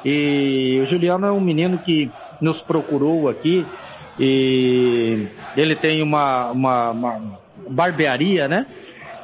E 0.04 0.80
o 0.82 0.86
Juliano 0.86 1.26
é 1.26 1.32
um 1.32 1.42
menino 1.42 1.80
que 1.80 2.12
nos 2.40 2.62
procurou 2.62 3.28
aqui 3.28 3.66
e 4.18 5.28
ele 5.56 5.76
tem 5.76 6.02
uma, 6.02 6.52
uma, 6.52 6.92
uma 6.92 7.40
barbearia, 7.70 8.48
né? 8.48 8.66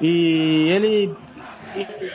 E 0.01 0.67
ele 0.69 1.13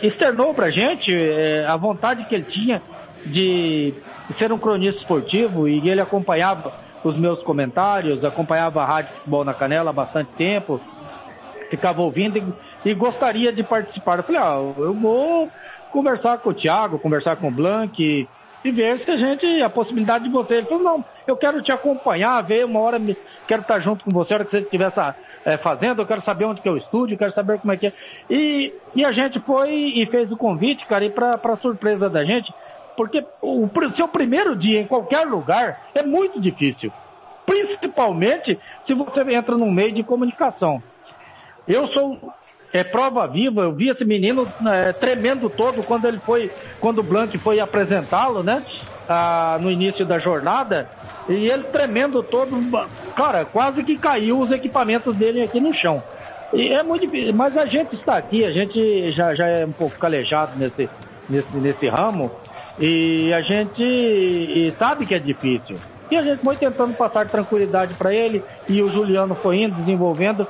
externou 0.02 0.54
pra 0.54 0.70
gente 0.70 1.14
é, 1.14 1.64
a 1.66 1.76
vontade 1.76 2.24
que 2.24 2.34
ele 2.34 2.44
tinha 2.44 2.82
de 3.24 3.94
ser 4.30 4.52
um 4.52 4.58
cronista 4.58 5.00
esportivo 5.00 5.68
e 5.68 5.88
ele 5.88 6.00
acompanhava 6.00 6.72
os 7.02 7.16
meus 7.16 7.42
comentários, 7.42 8.24
acompanhava 8.24 8.82
a 8.82 8.86
Rádio 8.86 9.14
Futebol 9.14 9.44
na 9.44 9.54
Canela 9.54 9.90
há 9.90 9.92
bastante 9.92 10.30
tempo, 10.36 10.80
ficava 11.70 12.02
ouvindo 12.02 12.38
e, 12.38 12.90
e 12.90 12.94
gostaria 12.94 13.52
de 13.52 13.62
participar. 13.62 14.18
Eu 14.18 14.24
falei, 14.24 14.40
ah, 14.40 14.56
eu 14.78 14.94
vou 14.94 15.48
conversar 15.90 16.38
com 16.38 16.50
o 16.50 16.54
Thiago, 16.54 16.98
conversar 16.98 17.36
com 17.36 17.48
o 17.48 17.50
Blanc 17.50 18.02
e, 18.02 18.28
e 18.64 18.70
ver 18.70 18.98
se 18.98 19.10
a 19.10 19.16
gente, 19.16 19.46
a 19.62 19.70
possibilidade 19.70 20.24
de 20.24 20.30
você. 20.30 20.56
Ele 20.56 20.66
falou, 20.66 20.82
não, 20.82 21.04
eu 21.26 21.36
quero 21.36 21.62
te 21.62 21.72
acompanhar, 21.72 22.42
ver 22.42 22.64
uma 22.64 22.80
hora, 22.80 23.00
quero 23.46 23.62
estar 23.62 23.80
junto 23.80 24.04
com 24.04 24.10
você, 24.10 24.34
a 24.34 24.36
hora 24.36 24.44
que 24.44 24.50
você 24.50 24.58
estiver 24.58 24.92
é, 25.44 25.56
fazendo, 25.56 26.02
eu 26.02 26.06
quero 26.06 26.20
saber 26.20 26.44
onde 26.44 26.60
que 26.60 26.68
é 26.68 26.72
o 26.72 26.76
estúdio, 26.76 27.16
quero 27.16 27.32
saber 27.32 27.58
como 27.58 27.72
é 27.72 27.76
que 27.76 27.86
é. 27.86 27.92
E, 28.28 28.74
e 28.94 29.04
a 29.04 29.12
gente 29.12 29.40
foi 29.40 29.72
e 29.72 30.06
fez 30.06 30.30
o 30.30 30.36
convite, 30.36 30.86
cara, 30.86 31.04
e 31.04 31.10
pra 31.10 31.56
surpresa 31.56 32.10
da 32.10 32.24
gente, 32.24 32.52
porque 32.96 33.24
o, 33.40 33.68
seu 33.94 34.08
primeiro 34.08 34.54
dia 34.56 34.80
em 34.80 34.86
qualquer 34.86 35.26
lugar 35.26 35.88
é 35.94 36.02
muito 36.02 36.40
difícil. 36.40 36.92
Principalmente 37.46 38.58
se 38.82 38.94
você 38.94 39.22
entra 39.32 39.56
num 39.56 39.70
meio 39.70 39.92
de 39.92 40.02
comunicação. 40.02 40.82
Eu 41.66 41.86
sou 41.88 42.32
é 42.72 42.84
prova 42.84 43.26
viva. 43.26 43.62
Eu 43.62 43.72
vi 43.72 43.88
esse 43.88 44.04
menino 44.04 44.50
é, 44.66 44.92
tremendo 44.92 45.50
todo 45.50 45.82
quando 45.82 46.06
ele 46.06 46.18
foi, 46.20 46.50
quando 46.80 47.00
o 47.00 47.02
Blanc 47.02 47.36
foi 47.38 47.60
apresentá-lo, 47.60 48.42
né? 48.42 48.62
Ah, 49.08 49.58
no 49.60 49.70
início 49.70 50.06
da 50.06 50.18
jornada. 50.18 50.88
E 51.28 51.46
ele 51.46 51.64
tremendo 51.64 52.22
todo, 52.22 52.56
cara, 53.14 53.44
quase 53.44 53.82
que 53.82 53.96
caiu 53.96 54.40
os 54.40 54.50
equipamentos 54.50 55.16
dele 55.16 55.42
aqui 55.42 55.60
no 55.60 55.74
chão. 55.74 56.02
E 56.52 56.68
é 56.68 56.82
muito 56.82 57.06
difícil, 57.06 57.34
mas 57.34 57.56
a 57.56 57.64
gente 57.64 57.94
está 57.94 58.16
aqui, 58.16 58.44
a 58.44 58.50
gente 58.50 59.12
já, 59.12 59.34
já 59.34 59.46
é 59.46 59.64
um 59.64 59.70
pouco 59.70 59.96
calejado 59.96 60.58
nesse, 60.58 60.88
nesse, 61.28 61.56
nesse 61.58 61.88
ramo, 61.88 62.30
e 62.80 63.32
a 63.34 63.42
gente 63.42 63.84
e 63.84 64.72
sabe 64.72 65.06
que 65.06 65.14
é 65.14 65.18
difícil. 65.18 65.78
E 66.10 66.16
a 66.16 66.22
gente 66.22 66.42
foi 66.42 66.56
tentando 66.56 66.94
passar 66.94 67.28
tranquilidade 67.28 67.94
para 67.94 68.12
ele, 68.12 68.42
e 68.68 68.82
o 68.82 68.88
Juliano 68.88 69.36
foi 69.36 69.58
indo, 69.58 69.76
desenvolvendo. 69.76 70.48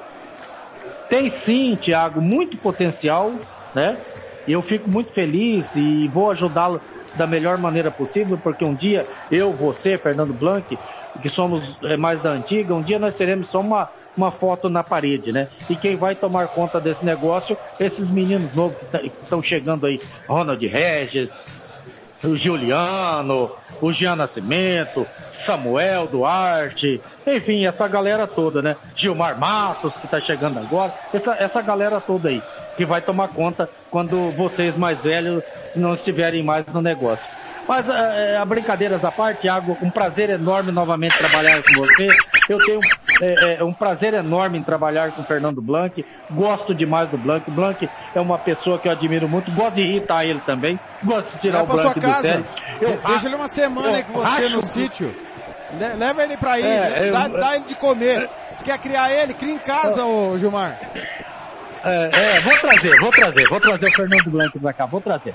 Tem 1.08 1.28
sim, 1.28 1.76
Thiago, 1.76 2.22
muito 2.22 2.56
potencial, 2.56 3.34
né? 3.74 3.98
Eu 4.46 4.62
fico 4.62 4.88
muito 4.88 5.12
feliz 5.12 5.74
e 5.74 6.08
vou 6.08 6.30
ajudá-lo 6.30 6.80
da 7.14 7.26
melhor 7.26 7.58
maneira 7.58 7.90
possível, 7.90 8.38
porque 8.38 8.64
um 8.64 8.74
dia 8.74 9.06
eu, 9.30 9.52
você, 9.52 9.98
Fernando 9.98 10.32
Blanc, 10.32 10.78
que 11.20 11.28
somos 11.28 11.76
é, 11.82 11.96
mais 11.96 12.22
da 12.22 12.30
antiga, 12.30 12.74
um 12.74 12.82
dia 12.82 12.98
nós 12.98 13.16
seremos 13.16 13.48
só 13.48 13.60
uma, 13.60 13.90
uma 14.16 14.30
foto 14.30 14.68
na 14.70 14.82
parede, 14.84 15.32
né? 15.32 15.48
E 15.68 15.76
quem 15.76 15.96
vai 15.96 16.14
tomar 16.14 16.48
conta 16.48 16.80
desse 16.80 17.04
negócio, 17.04 17.58
esses 17.78 18.10
meninos 18.10 18.54
novos 18.54 18.78
que 18.78 19.08
estão 19.22 19.42
chegando 19.42 19.86
aí, 19.86 20.00
Ronald 20.28 20.64
Regis, 20.64 21.30
o 22.22 22.36
Juliano, 22.36 23.50
o 23.80 23.92
Jean 23.92 24.16
Nascimento, 24.16 25.06
Samuel 25.30 26.06
Duarte, 26.06 27.00
enfim, 27.26 27.66
essa 27.66 27.88
galera 27.88 28.26
toda, 28.26 28.60
né? 28.60 28.76
Gilmar 28.94 29.38
Matos, 29.38 29.94
que 29.96 30.06
tá 30.06 30.20
chegando 30.20 30.58
agora, 30.58 30.92
essa, 31.12 31.34
essa 31.38 31.62
galera 31.62 32.00
toda 32.00 32.28
aí, 32.28 32.42
que 32.76 32.84
vai 32.84 33.00
tomar 33.00 33.28
conta 33.28 33.68
quando 33.90 34.30
vocês 34.32 34.76
mais 34.76 35.00
velhos 35.00 35.42
não 35.74 35.94
estiverem 35.94 36.42
mais 36.42 36.66
no 36.66 36.80
negócio. 36.80 37.24
Mas 37.66 37.88
é, 37.88 38.36
a 38.36 38.44
brincadeiras 38.44 39.04
à 39.04 39.12
parte, 39.12 39.42
Thiago, 39.42 39.78
um 39.80 39.90
prazer 39.90 40.28
enorme 40.30 40.72
novamente 40.72 41.16
trabalhar 41.16 41.62
com 41.62 41.72
você. 41.80 42.08
Eu 42.48 42.58
tenho 42.58 42.80
é, 43.20 43.54
é, 43.60 43.64
um 43.64 43.72
prazer 43.72 44.14
enorme 44.14 44.62
trabalhar 44.62 45.12
com 45.12 45.20
o 45.20 45.24
Fernando 45.24 45.60
Blanc. 45.60 46.04
Gosto 46.30 46.74
demais 46.74 47.08
do 47.10 47.18
Blanc. 47.18 47.50
Blanc 47.50 47.88
é 48.14 48.20
uma 48.20 48.38
pessoa 48.38 48.78
que 48.78 48.88
eu 48.88 48.92
admiro 48.92 49.28
muito. 49.28 49.50
Gosto 49.52 49.76
de 49.76 49.82
irritar 49.82 50.24
ele 50.24 50.40
também. 50.40 50.78
Gosto 51.02 51.32
de 51.32 51.40
tirar 51.40 51.64
o 51.64 51.66
Blanc 51.66 51.98
do 51.98 52.14
sério. 52.22 52.46
Eu, 52.80 52.98
Deixa 53.06 53.26
ele 53.26 53.34
uma 53.34 53.48
semana 53.48 53.98
aí 53.98 54.04
com 54.04 54.14
você 54.14 54.48
no 54.48 54.66
sítio. 54.66 55.14
Leva 55.78 56.24
ele 56.24 56.36
pra 56.36 56.58
ir, 56.58 56.64
é, 56.64 57.10
dá, 57.10 57.26
eu, 57.26 57.38
dá, 57.38 57.54
ele 57.54 57.64
de 57.64 57.76
comer. 57.76 58.28
Se 58.52 58.64
quer 58.64 58.78
criar 58.78 59.12
ele, 59.12 59.34
cria 59.34 59.54
em 59.54 59.58
casa, 59.58 60.04
ô 60.04 60.36
Gilmar. 60.36 60.76
É, 61.84 62.36
é, 62.36 62.40
vou 62.40 62.52
trazer, 62.60 63.00
vou 63.00 63.10
trazer, 63.10 63.48
vou 63.48 63.60
trazer 63.60 63.86
o 63.86 63.92
Fernando 63.92 64.30
Blanc 64.30 64.58
pra 64.58 64.72
cá, 64.72 64.86
vou 64.86 65.00
trazer. 65.00 65.34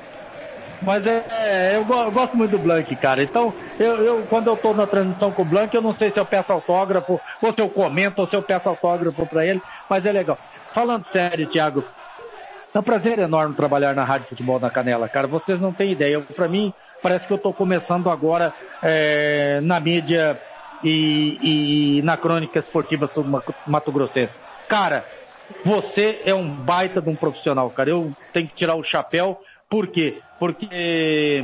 Mas 0.86 1.06
é, 1.08 1.26
é 1.30 1.76
eu, 1.76 1.84
gosto 1.84 2.38
muito 2.38 2.52
do 2.52 2.60
Blank, 2.60 2.96
cara. 2.98 3.24
Então, 3.24 3.54
eu, 3.80 3.96
eu, 4.06 4.24
quando 4.28 4.48
eu 4.48 4.56
tô 4.56 4.74
na 4.74 4.86
transmissão 4.86 5.32
com 5.32 5.42
o 5.42 5.46
Blank, 5.46 5.74
eu 5.76 5.82
não 5.82 5.94
sei 5.94 6.12
se 6.12 6.20
eu 6.20 6.26
peço 6.26 6.54
autógrafo, 6.54 7.20
ou 7.42 7.54
se 7.54 7.60
eu 7.60 7.70
comento, 7.70 8.22
ou 8.22 8.28
se 8.28 8.36
eu 8.36 8.44
peço 8.44 8.70
autógrafo 8.70 9.26
para 9.26 9.46
ele, 9.46 9.62
mas 9.90 10.06
é 10.06 10.12
legal. 10.12 10.38
Falando 10.72 11.06
sério, 11.08 11.48
Thiago, 11.48 11.84
é 12.74 12.80
um 12.80 12.84
prazer 12.84 13.18
enorme 13.20 13.56
trabalhar 13.56 13.96
na 13.96 14.04
Rádio 14.04 14.28
Futebol 14.28 14.60
na 14.60 14.70
Canela, 14.70 15.08
cara. 15.10 15.28
Vocês 15.28 15.60
não 15.60 15.72
têm 15.72 15.94
ideia. 15.94 16.22
Para 16.22 16.48
mim, 16.48 16.74
parece 17.02 17.26
que 17.26 17.34
eu 17.34 17.38
tô 17.38 17.54
começando 17.54 18.10
agora 18.10 18.54
é, 18.84 19.60
na 19.62 19.80
mídia 19.80 20.38
e, 20.84 22.00
e, 22.00 22.02
na 22.04 22.18
crônica 22.18 22.60
esportiva 22.60 23.08
sobre 23.08 23.32
Mato 23.66 23.92
Grossense. 23.92 24.38
Cara, 24.68 25.06
você 25.64 26.22
é 26.26 26.34
um 26.34 26.48
baita 26.50 27.02
de 27.02 27.10
um 27.10 27.16
profissional, 27.16 27.70
cara. 27.70 27.90
Eu 27.90 28.12
tenho 28.34 28.48
que 28.48 28.56
tirar 28.56 28.76
o 28.76 28.84
chapéu 28.84 29.40
por 29.76 29.88
quê? 29.88 30.20
Porque 30.40 31.44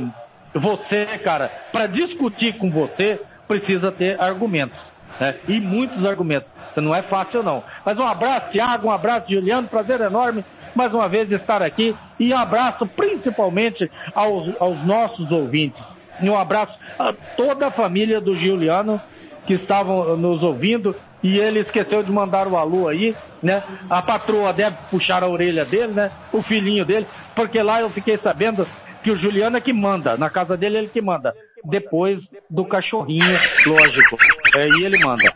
você, 0.54 1.04
cara, 1.22 1.52
para 1.70 1.86
discutir 1.86 2.56
com 2.56 2.70
você, 2.70 3.20
precisa 3.46 3.92
ter 3.92 4.18
argumentos. 4.18 4.80
Né? 5.20 5.34
E 5.46 5.60
muitos 5.60 6.02
argumentos. 6.06 6.50
Não 6.74 6.94
é 6.94 7.02
fácil, 7.02 7.42
não. 7.42 7.62
Mas 7.84 7.98
um 7.98 8.06
abraço, 8.06 8.50
Tiago, 8.50 8.88
um 8.88 8.90
abraço, 8.90 9.30
Juliano. 9.30 9.68
Prazer 9.68 10.00
enorme 10.00 10.42
mais 10.74 10.94
uma 10.94 11.06
vez 11.10 11.30
estar 11.30 11.60
aqui. 11.60 11.94
E 12.18 12.32
um 12.32 12.38
abraço 12.38 12.86
principalmente 12.86 13.90
aos, 14.14 14.48
aos 14.58 14.82
nossos 14.82 15.30
ouvintes. 15.30 15.84
E 16.18 16.30
um 16.30 16.38
abraço 16.38 16.78
a 16.98 17.12
toda 17.36 17.66
a 17.66 17.70
família 17.70 18.18
do 18.18 18.34
Juliano 18.34 18.98
que 19.46 19.52
estavam 19.52 20.16
nos 20.16 20.42
ouvindo 20.42 20.96
e 21.22 21.38
ele 21.38 21.60
esqueceu 21.60 22.02
de 22.02 22.10
mandar 22.10 22.48
o 22.48 22.56
alô 22.56 22.88
aí, 22.88 23.16
né? 23.42 23.62
A 23.88 24.02
patroa 24.02 24.52
deve 24.52 24.76
puxar 24.90 25.22
a 25.22 25.28
orelha 25.28 25.64
dele, 25.64 25.92
né? 25.92 26.10
O 26.32 26.42
filhinho 26.42 26.84
dele, 26.84 27.06
porque 27.34 27.62
lá 27.62 27.80
eu 27.80 27.88
fiquei 27.88 28.16
sabendo 28.16 28.66
que 29.02 29.10
o 29.10 29.16
Juliano 29.16 29.56
é 29.56 29.60
que 29.60 29.72
manda, 29.72 30.16
na 30.16 30.28
casa 30.28 30.56
dele 30.56 30.78
ele 30.78 30.88
que 30.88 31.00
manda. 31.00 31.34
Depois 31.64 32.28
do 32.50 32.64
cachorrinho, 32.64 33.38
lógico. 33.66 34.16
É, 34.56 34.68
e 34.68 34.84
ele 34.84 34.98
manda. 35.04 35.32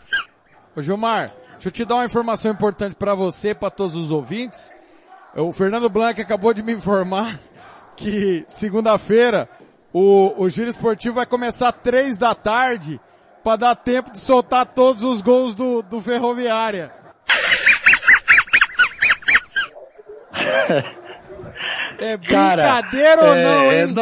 Ô 0.75 0.81
Gilmar, 0.81 1.33
deixa 1.51 1.69
eu 1.69 1.71
te 1.71 1.85
dar 1.85 1.95
uma 1.95 2.05
informação 2.05 2.51
importante 2.51 2.95
para 2.95 3.15
você, 3.15 3.55
para 3.55 3.69
todos 3.69 3.95
os 3.95 4.11
ouvintes. 4.11 4.73
O 5.35 5.53
Fernando 5.53 5.89
Blanc 5.89 6.19
acabou 6.19 6.53
de 6.53 6.63
me 6.63 6.73
informar 6.73 7.37
que 7.95 8.43
segunda-feira 8.47 9.49
o, 9.93 10.43
o 10.43 10.49
giro 10.49 10.69
esportivo 10.69 11.15
vai 11.15 11.25
começar 11.25 11.71
três 11.71 12.17
da 12.17 12.35
tarde 12.35 12.99
para 13.43 13.57
dar 13.57 13.75
tempo 13.75 14.11
de 14.11 14.17
soltar 14.19 14.65
todos 14.65 15.03
os 15.03 15.21
gols 15.21 15.55
do, 15.55 15.81
do 15.81 16.01
Ferroviária. 16.01 16.91
É 21.99 22.15
brincadeira 22.15 23.17
Cara, 23.17 23.27
ou 23.27 23.35
é, 23.35 23.43
não, 23.43 23.71
hein? 23.71 23.95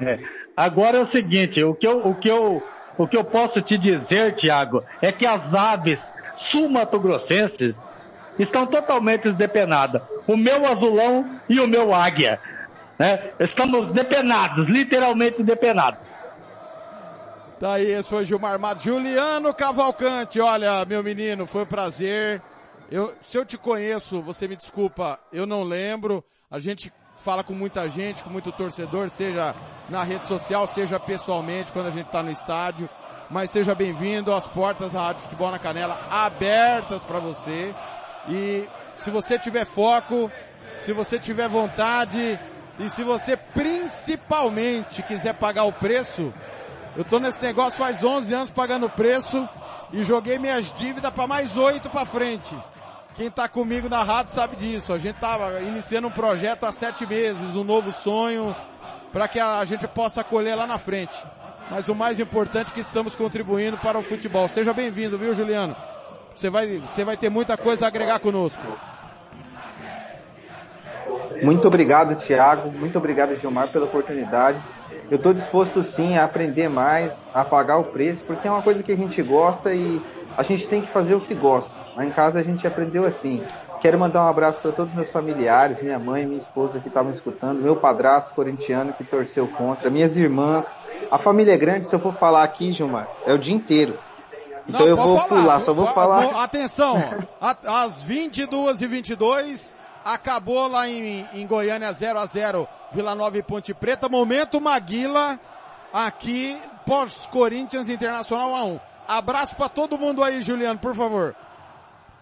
É, 0.00 0.10
é, 0.10 0.18
agora 0.56 0.98
é 0.98 1.00
o 1.00 1.06
seguinte, 1.06 1.62
o 1.62 1.74
que 1.74 1.86
eu, 1.86 2.06
o 2.06 2.14
que 2.14 2.28
eu, 2.28 2.62
o 2.98 3.06
que 3.06 3.16
eu 3.16 3.24
posso 3.24 3.62
te 3.62 3.78
dizer, 3.78 4.34
Tiago, 4.34 4.82
é 5.00 5.12
que 5.12 5.24
as 5.24 5.54
aves 5.54 6.12
sul-mato-grossenses 6.36 7.76
estão 8.38 8.66
totalmente 8.66 9.30
despenadas. 9.30 10.02
O 10.26 10.36
meu 10.36 10.66
azulão 10.66 11.40
e 11.48 11.60
o 11.60 11.66
meu 11.66 11.94
águia. 11.94 12.40
Né? 12.98 13.30
Estamos 13.38 13.90
depenados, 13.92 14.68
literalmente 14.68 15.42
depenados. 15.42 16.25
Tá 17.58 17.72
aí, 17.72 17.90
esse 17.90 18.10
foi 18.10 18.22
Gilmar 18.22 18.58
Matos. 18.58 18.84
Juliano 18.84 19.54
Cavalcante, 19.54 20.38
olha, 20.38 20.84
meu 20.84 21.02
menino, 21.02 21.46
foi 21.46 21.62
um 21.62 21.66
prazer. 21.66 22.42
Eu, 22.90 23.14
se 23.22 23.38
eu 23.38 23.46
te 23.46 23.56
conheço, 23.56 24.20
você 24.20 24.46
me 24.46 24.56
desculpa, 24.56 25.18
eu 25.32 25.46
não 25.46 25.62
lembro. 25.62 26.22
A 26.50 26.58
gente 26.58 26.92
fala 27.16 27.42
com 27.42 27.54
muita 27.54 27.88
gente, 27.88 28.22
com 28.22 28.28
muito 28.28 28.52
torcedor, 28.52 29.08
seja 29.08 29.54
na 29.88 30.02
rede 30.02 30.26
social, 30.26 30.66
seja 30.66 31.00
pessoalmente, 31.00 31.72
quando 31.72 31.86
a 31.86 31.90
gente 31.90 32.06
está 32.06 32.22
no 32.22 32.30
estádio. 32.30 32.90
Mas 33.30 33.50
seja 33.50 33.74
bem-vindo, 33.74 34.34
as 34.34 34.46
portas 34.46 34.92
da 34.92 35.00
Rádio 35.00 35.22
Futebol 35.22 35.50
na 35.50 35.58
Canela 35.58 35.98
abertas 36.10 37.06
para 37.06 37.20
você. 37.20 37.74
E 38.28 38.68
se 38.96 39.10
você 39.10 39.38
tiver 39.38 39.64
foco, 39.64 40.30
se 40.74 40.92
você 40.92 41.18
tiver 41.18 41.48
vontade 41.48 42.38
e 42.78 42.90
se 42.90 43.02
você 43.02 43.34
principalmente 43.34 45.02
quiser 45.02 45.32
pagar 45.32 45.64
o 45.64 45.72
preço, 45.72 46.34
eu 46.96 47.04
tô 47.04 47.18
nesse 47.18 47.42
negócio 47.42 47.78
faz 47.78 48.02
11 48.02 48.34
anos 48.34 48.50
pagando 48.50 48.88
preço 48.88 49.48
e 49.92 50.02
joguei 50.02 50.38
minhas 50.38 50.72
dívidas 50.74 51.12
para 51.12 51.26
mais 51.26 51.56
oito 51.56 51.90
para 51.90 52.06
frente. 52.06 52.56
Quem 53.14 53.30
tá 53.30 53.48
comigo 53.48 53.88
na 53.88 54.02
rádio 54.02 54.32
sabe 54.32 54.56
disso. 54.56 54.92
A 54.92 54.98
gente 54.98 55.16
tava 55.16 55.60
iniciando 55.60 56.08
um 56.08 56.10
projeto 56.10 56.64
há 56.64 56.72
sete 56.72 57.06
meses, 57.06 57.56
um 57.56 57.64
novo 57.64 57.92
sonho 57.92 58.54
para 59.12 59.28
que 59.28 59.40
a 59.40 59.64
gente 59.64 59.86
possa 59.88 60.22
colher 60.22 60.54
lá 60.54 60.66
na 60.66 60.78
frente. 60.78 61.16
Mas 61.70 61.88
o 61.88 61.94
mais 61.94 62.20
importante 62.20 62.70
é 62.70 62.74
que 62.74 62.80
estamos 62.80 63.16
contribuindo 63.16 63.76
para 63.78 63.98
o 63.98 64.02
futebol. 64.02 64.46
Seja 64.48 64.72
bem-vindo, 64.72 65.18
viu, 65.18 65.34
Juliano? 65.34 65.74
Você 66.34 66.50
vai, 66.50 66.78
você 66.78 67.04
vai 67.04 67.16
ter 67.16 67.30
muita 67.30 67.56
coisa 67.56 67.86
a 67.86 67.88
agregar 67.88 68.20
conosco. 68.20 68.62
Muito 71.42 71.66
obrigado, 71.66 72.14
Thiago. 72.16 72.70
Muito 72.70 72.96
obrigado, 72.98 73.34
Gilmar, 73.36 73.68
pela 73.68 73.86
oportunidade 73.86 74.60
eu 75.10 75.16
estou 75.16 75.32
disposto 75.32 75.82
sim 75.84 76.16
a 76.16 76.24
aprender 76.24 76.68
mais, 76.68 77.28
a 77.32 77.44
pagar 77.44 77.78
o 77.78 77.84
preço, 77.84 78.24
porque 78.24 78.48
é 78.48 78.50
uma 78.50 78.62
coisa 78.62 78.82
que 78.82 78.90
a 78.90 78.96
gente 78.96 79.22
gosta 79.22 79.72
e 79.72 80.00
a 80.36 80.42
gente 80.42 80.66
tem 80.66 80.82
que 80.82 80.90
fazer 80.90 81.14
o 81.14 81.20
que 81.20 81.34
gosta. 81.34 81.72
Lá 81.94 82.04
em 82.04 82.10
casa 82.10 82.40
a 82.40 82.42
gente 82.42 82.66
aprendeu 82.66 83.04
assim. 83.04 83.42
Quero 83.80 83.98
mandar 83.98 84.24
um 84.24 84.28
abraço 84.28 84.60
para 84.60 84.72
todos 84.72 84.90
os 84.90 84.96
meus 84.96 85.10
familiares, 85.10 85.80
minha 85.80 85.98
mãe, 85.98 86.26
minha 86.26 86.40
esposa 86.40 86.80
que 86.80 86.88
estavam 86.88 87.12
escutando, 87.12 87.62
meu 87.62 87.76
padrasto 87.76 88.34
corintiano 88.34 88.92
que 88.94 89.04
torceu 89.04 89.46
contra, 89.46 89.90
minhas 89.90 90.16
irmãs. 90.16 90.80
A 91.10 91.18
família 91.18 91.52
é 91.52 91.56
grande, 91.56 91.86
se 91.86 91.94
eu 91.94 92.00
for 92.00 92.14
falar 92.14 92.42
aqui, 92.42 92.72
Gilmar, 92.72 93.06
é 93.24 93.32
o 93.32 93.38
dia 93.38 93.54
inteiro. 93.54 93.96
Então 94.68 94.80
Não, 94.80 94.88
eu 94.88 94.96
vou 94.96 95.16
falar, 95.16 95.28
pular, 95.28 95.60
só 95.60 95.72
vou 95.72 95.86
falar. 95.86 96.42
Atenção, 96.42 97.00
às 97.40 98.02
22 98.02 98.82
e 98.82 98.86
22 98.88 99.76
acabou 100.06 100.68
lá 100.68 100.88
em, 100.88 101.26
em 101.34 101.46
Goiânia 101.46 101.92
0 101.92 102.18
a 102.18 102.26
0 102.26 102.68
Vila 102.92 103.14
Nova 103.14 103.36
e 103.36 103.42
Ponte 103.42 103.74
Preta. 103.74 104.08
Momento 104.08 104.60
Maguila 104.60 105.38
aqui 105.92 106.56
pós 106.86 107.26
Corinthians 107.26 107.88
Internacional 107.88 108.54
a 108.54 108.64
1. 108.64 108.80
Abraço 109.08 109.56
para 109.56 109.68
todo 109.68 109.98
mundo 109.98 110.22
aí, 110.22 110.40
Juliano, 110.40 110.78
por 110.78 110.94
favor. 110.94 111.34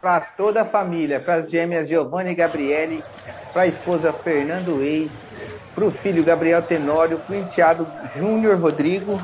Para 0.00 0.20
toda 0.20 0.62
a 0.62 0.64
família, 0.64 1.20
para 1.20 1.36
as 1.36 1.50
gêmeas 1.50 1.88
Giovanni 1.88 2.30
e 2.30 2.34
Gabriele, 2.34 3.04
para 3.52 3.62
a 3.62 3.66
esposa 3.66 4.12
Fernando 4.12 4.82
Eis, 4.82 5.12
para 5.74 5.84
o 5.84 5.90
filho 5.90 6.24
Gabriel 6.24 6.62
Tenório, 6.62 7.18
para 7.18 7.36
o 7.36 7.38
enteado 7.38 7.86
Júnior 8.14 8.58
Rodrigo, 8.58 9.20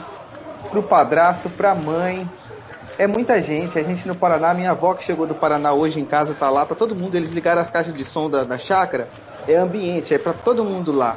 para 0.70 0.78
o 0.78 0.82
padrasto, 0.82 1.50
para 1.50 1.72
a 1.72 1.74
mãe, 1.74 2.28
é 3.00 3.06
muita 3.06 3.40
gente. 3.40 3.78
A 3.78 3.82
gente 3.82 4.06
no 4.06 4.14
Paraná, 4.14 4.52
minha 4.52 4.72
avó 4.72 4.92
que 4.92 5.04
chegou 5.04 5.26
do 5.26 5.34
Paraná 5.34 5.72
hoje 5.72 5.98
em 5.98 6.04
casa 6.04 6.34
tá 6.34 6.50
lá, 6.50 6.66
tá 6.66 6.74
todo 6.74 6.94
mundo. 6.94 7.14
Eles 7.14 7.32
ligaram 7.32 7.62
as 7.62 7.70
caixas 7.70 7.94
de 7.94 8.04
som 8.04 8.28
da, 8.28 8.44
da 8.44 8.58
chácara. 8.58 9.08
É 9.48 9.56
ambiente, 9.56 10.14
é 10.14 10.18
para 10.18 10.34
todo 10.34 10.62
mundo 10.62 10.92
lá. 10.92 11.16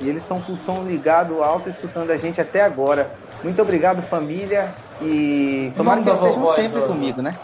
E 0.00 0.08
eles 0.08 0.22
estão 0.22 0.40
com 0.40 0.54
o 0.54 0.56
som 0.56 0.82
ligado 0.82 1.40
alto, 1.40 1.68
escutando 1.68 2.10
a 2.10 2.16
gente 2.16 2.40
até 2.40 2.62
agora. 2.62 3.12
Muito 3.44 3.62
obrigado, 3.62 4.02
família. 4.02 4.74
E 5.00 5.72
tomara 5.76 6.02
que 6.02 6.08
eles 6.08 6.20
estejam 6.20 6.52
sempre 6.54 6.80
do... 6.80 6.88
comigo, 6.88 7.22
né? 7.22 7.36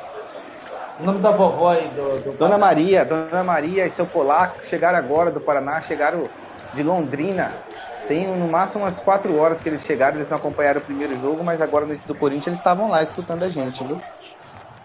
O 0.99 1.05
nome 1.05 1.21
da 1.21 1.31
vovó 1.31 1.71
aí 1.71 1.89
do, 1.91 2.25
do 2.25 2.39
Dona 2.39 2.59
Maria, 2.59 3.05
Dona 3.05 3.45
Maria 3.45 3.87
e 3.87 3.91
seu 3.93 4.07
polaco 4.07 4.67
chegaram 4.69 4.99
agora 4.99 5.31
do 5.31 5.41
Paraná, 5.41 5.83
chegaram 5.83 6.25
de 6.75 6.83
Londrina. 6.83 7.53
Tem 8.09 8.27
no 8.27 8.49
máximo 8.49 8.85
umas 8.85 9.01
quatro 9.01 9.37
horas 9.37 9.61
que 9.61 9.69
eles 9.69 9.83
chegaram, 9.83 10.17
eles 10.17 10.29
não 10.29 10.37
acompanharam 10.37 10.81
o 10.81 10.85
primeiro 10.85 11.19
jogo, 11.21 11.43
mas 11.43 11.61
agora 11.61 11.87
nesse 11.87 12.07
do 12.07 12.15
Corinthians 12.15 12.47
eles 12.47 12.59
estavam 12.59 12.89
lá 12.89 13.03
escutando 13.03 13.43
a 13.43 13.49
gente, 13.49 13.83
viu? 13.85 14.01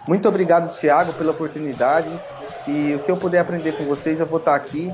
Muito 0.07 0.27
obrigado, 0.27 0.75
Thiago, 0.75 1.13
pela 1.13 1.31
oportunidade. 1.31 2.09
E 2.67 2.95
o 2.95 2.99
que 2.99 3.11
eu 3.11 3.17
puder 3.17 3.39
aprender 3.39 3.73
com 3.73 3.83
vocês, 3.85 4.19
eu 4.19 4.25
vou 4.25 4.39
estar 4.39 4.55
aqui, 4.55 4.91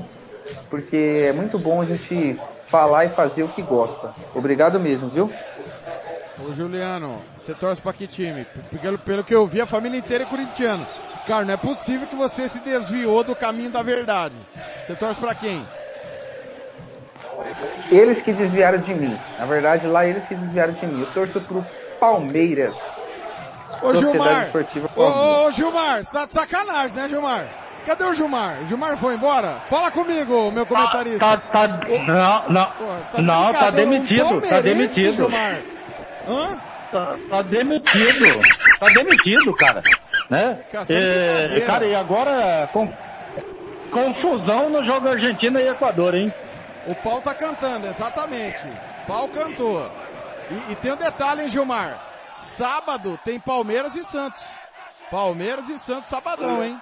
porque 0.68 1.24
é 1.26 1.32
muito 1.32 1.58
bom 1.58 1.80
a 1.80 1.84
gente 1.84 2.38
falar 2.66 3.06
e 3.06 3.08
fazer 3.08 3.42
o 3.42 3.48
que 3.48 3.62
gosta. 3.62 4.12
Obrigado 4.34 4.78
mesmo, 4.78 5.08
viu? 5.08 5.32
Ô 6.46 6.52
Juliano, 6.52 7.16
você 7.36 7.54
torce 7.54 7.80
pra 7.80 7.92
que 7.92 8.06
time? 8.06 8.46
Pelo, 8.80 8.98
pelo 8.98 9.24
que 9.24 9.34
eu 9.34 9.46
vi, 9.46 9.60
a 9.60 9.66
família 9.66 9.98
inteira 9.98 10.24
é 10.24 10.26
corintiana. 10.26 10.86
Cara, 11.26 11.44
não 11.44 11.54
é 11.54 11.56
possível 11.56 12.06
que 12.06 12.14
você 12.14 12.48
se 12.48 12.60
desviou 12.60 13.24
do 13.24 13.34
caminho 13.34 13.70
da 13.70 13.82
verdade. 13.82 14.36
Você 14.82 14.94
torce 14.94 15.18
pra 15.18 15.34
quem? 15.34 15.62
Eles 17.90 18.20
que 18.20 18.32
desviaram 18.32 18.78
de 18.78 18.94
mim. 18.94 19.16
Na 19.38 19.46
verdade, 19.46 19.86
lá 19.86 20.06
eles 20.06 20.26
que 20.26 20.34
desviaram 20.34 20.72
de 20.72 20.86
mim. 20.86 21.00
Eu 21.00 21.06
torço 21.06 21.40
pro 21.40 21.64
Palmeiras. 21.98 22.76
Ô 23.82 23.94
Gilmar, 23.94 24.42
Esportiva 24.42 24.88
ô, 24.96 25.46
ô 25.46 25.50
Gilmar, 25.50 26.04
você 26.04 26.12
tá 26.12 26.26
de 26.26 26.32
sacanagem, 26.32 26.96
né 26.96 27.08
Gilmar? 27.08 27.46
Cadê 27.86 28.04
o 28.04 28.12
Gilmar? 28.12 28.58
O 28.62 28.66
Gilmar 28.66 28.96
foi 28.96 29.14
embora? 29.14 29.60
Fala 29.66 29.90
comigo, 29.90 30.50
meu 30.50 30.66
comentarista. 30.66 31.18
Tá, 31.18 31.36
tá, 31.36 31.68
tá 31.68 31.78
não, 31.78 32.48
não, 32.48 32.66
Pô, 32.66 32.84
tá 33.12 33.22
não, 33.22 33.52
tá 33.52 33.70
demitido, 33.70 34.26
um 34.26 34.40
tá 34.40 34.60
demitido. 34.60 35.12
Gilmar. 35.12 35.58
Hã? 36.26 36.58
Tá, 36.90 37.16
tá, 37.30 37.42
demitido, 37.42 38.40
tá 38.80 38.86
demitido, 38.88 39.54
cara. 39.56 39.82
Né? 40.30 40.58
Cara, 40.70 40.86
é, 40.90 41.60
cara 41.60 41.86
e 41.86 41.94
agora 41.94 42.68
com, 42.72 42.90
confusão 43.90 44.70
no 44.70 44.82
jogo 44.82 45.08
Argentina 45.08 45.60
e 45.60 45.68
Equador, 45.68 46.14
hein? 46.14 46.32
O 46.88 46.94
pau 46.94 47.20
tá 47.20 47.34
cantando, 47.34 47.86
exatamente. 47.86 48.66
Pau 49.06 49.28
cantou. 49.28 49.90
E, 50.50 50.72
e 50.72 50.76
tem 50.76 50.92
um 50.92 50.96
detalhe, 50.96 51.42
hein, 51.42 51.48
Gilmar? 51.48 52.02
Sábado 52.32 53.18
tem 53.22 53.38
Palmeiras 53.38 53.94
e 53.94 54.02
Santos. 54.02 54.42
Palmeiras 55.10 55.68
e 55.68 55.78
Santos 55.78 56.06
sabadão, 56.06 56.64
hein? 56.64 56.80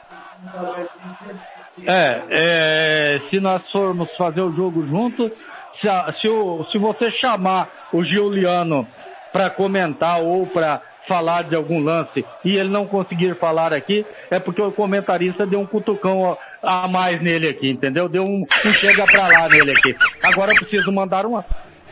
É, 1.84 3.16
é 3.16 3.20
se 3.20 3.40
nós 3.40 3.70
formos 3.70 4.16
fazer 4.16 4.42
o 4.42 4.52
jogo 4.52 4.86
junto, 4.86 5.30
se, 5.72 5.88
se, 6.18 6.28
o, 6.28 6.64
se 6.64 6.78
você 6.78 7.10
chamar 7.10 7.68
o 7.92 8.04
Giuliano 8.04 8.86
para 9.32 9.50
comentar 9.50 10.22
ou 10.22 10.46
para 10.46 10.80
falar 11.06 11.44
de 11.44 11.54
algum 11.54 11.80
lance 11.80 12.24
e 12.44 12.56
ele 12.56 12.68
não 12.68 12.86
conseguir 12.86 13.36
falar 13.36 13.72
aqui, 13.72 14.04
é 14.30 14.38
porque 14.38 14.60
o 14.60 14.72
comentarista 14.72 15.46
deu 15.46 15.60
um 15.60 15.66
cutucão 15.66 16.36
a 16.62 16.88
mais 16.88 17.20
nele 17.20 17.48
aqui, 17.48 17.70
entendeu? 17.70 18.08
Deu 18.08 18.24
um, 18.24 18.44
um 18.64 18.74
chega 18.74 19.04
pra 19.06 19.28
lá 19.28 19.48
nele 19.48 19.70
aqui. 19.70 19.96
Agora 20.22 20.52
eu 20.52 20.56
preciso 20.56 20.90
mandar 20.92 21.24
uma, 21.24 21.44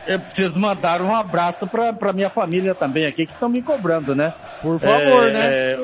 eu 0.05 0.19
preciso 0.19 0.59
mandar 0.59 1.01
um 1.01 1.15
abraço 1.15 1.65
pra, 1.65 1.93
pra 1.93 2.13
minha 2.13 2.29
família 2.29 2.75
também 2.75 3.05
aqui, 3.05 3.25
que 3.25 3.33
estão 3.33 3.49
me 3.49 3.61
cobrando, 3.61 4.13
né? 4.13 4.33
Por 4.61 4.77
favor, 4.79 5.27
é, 5.27 5.31
né? 5.31 5.41
É, 5.43 5.79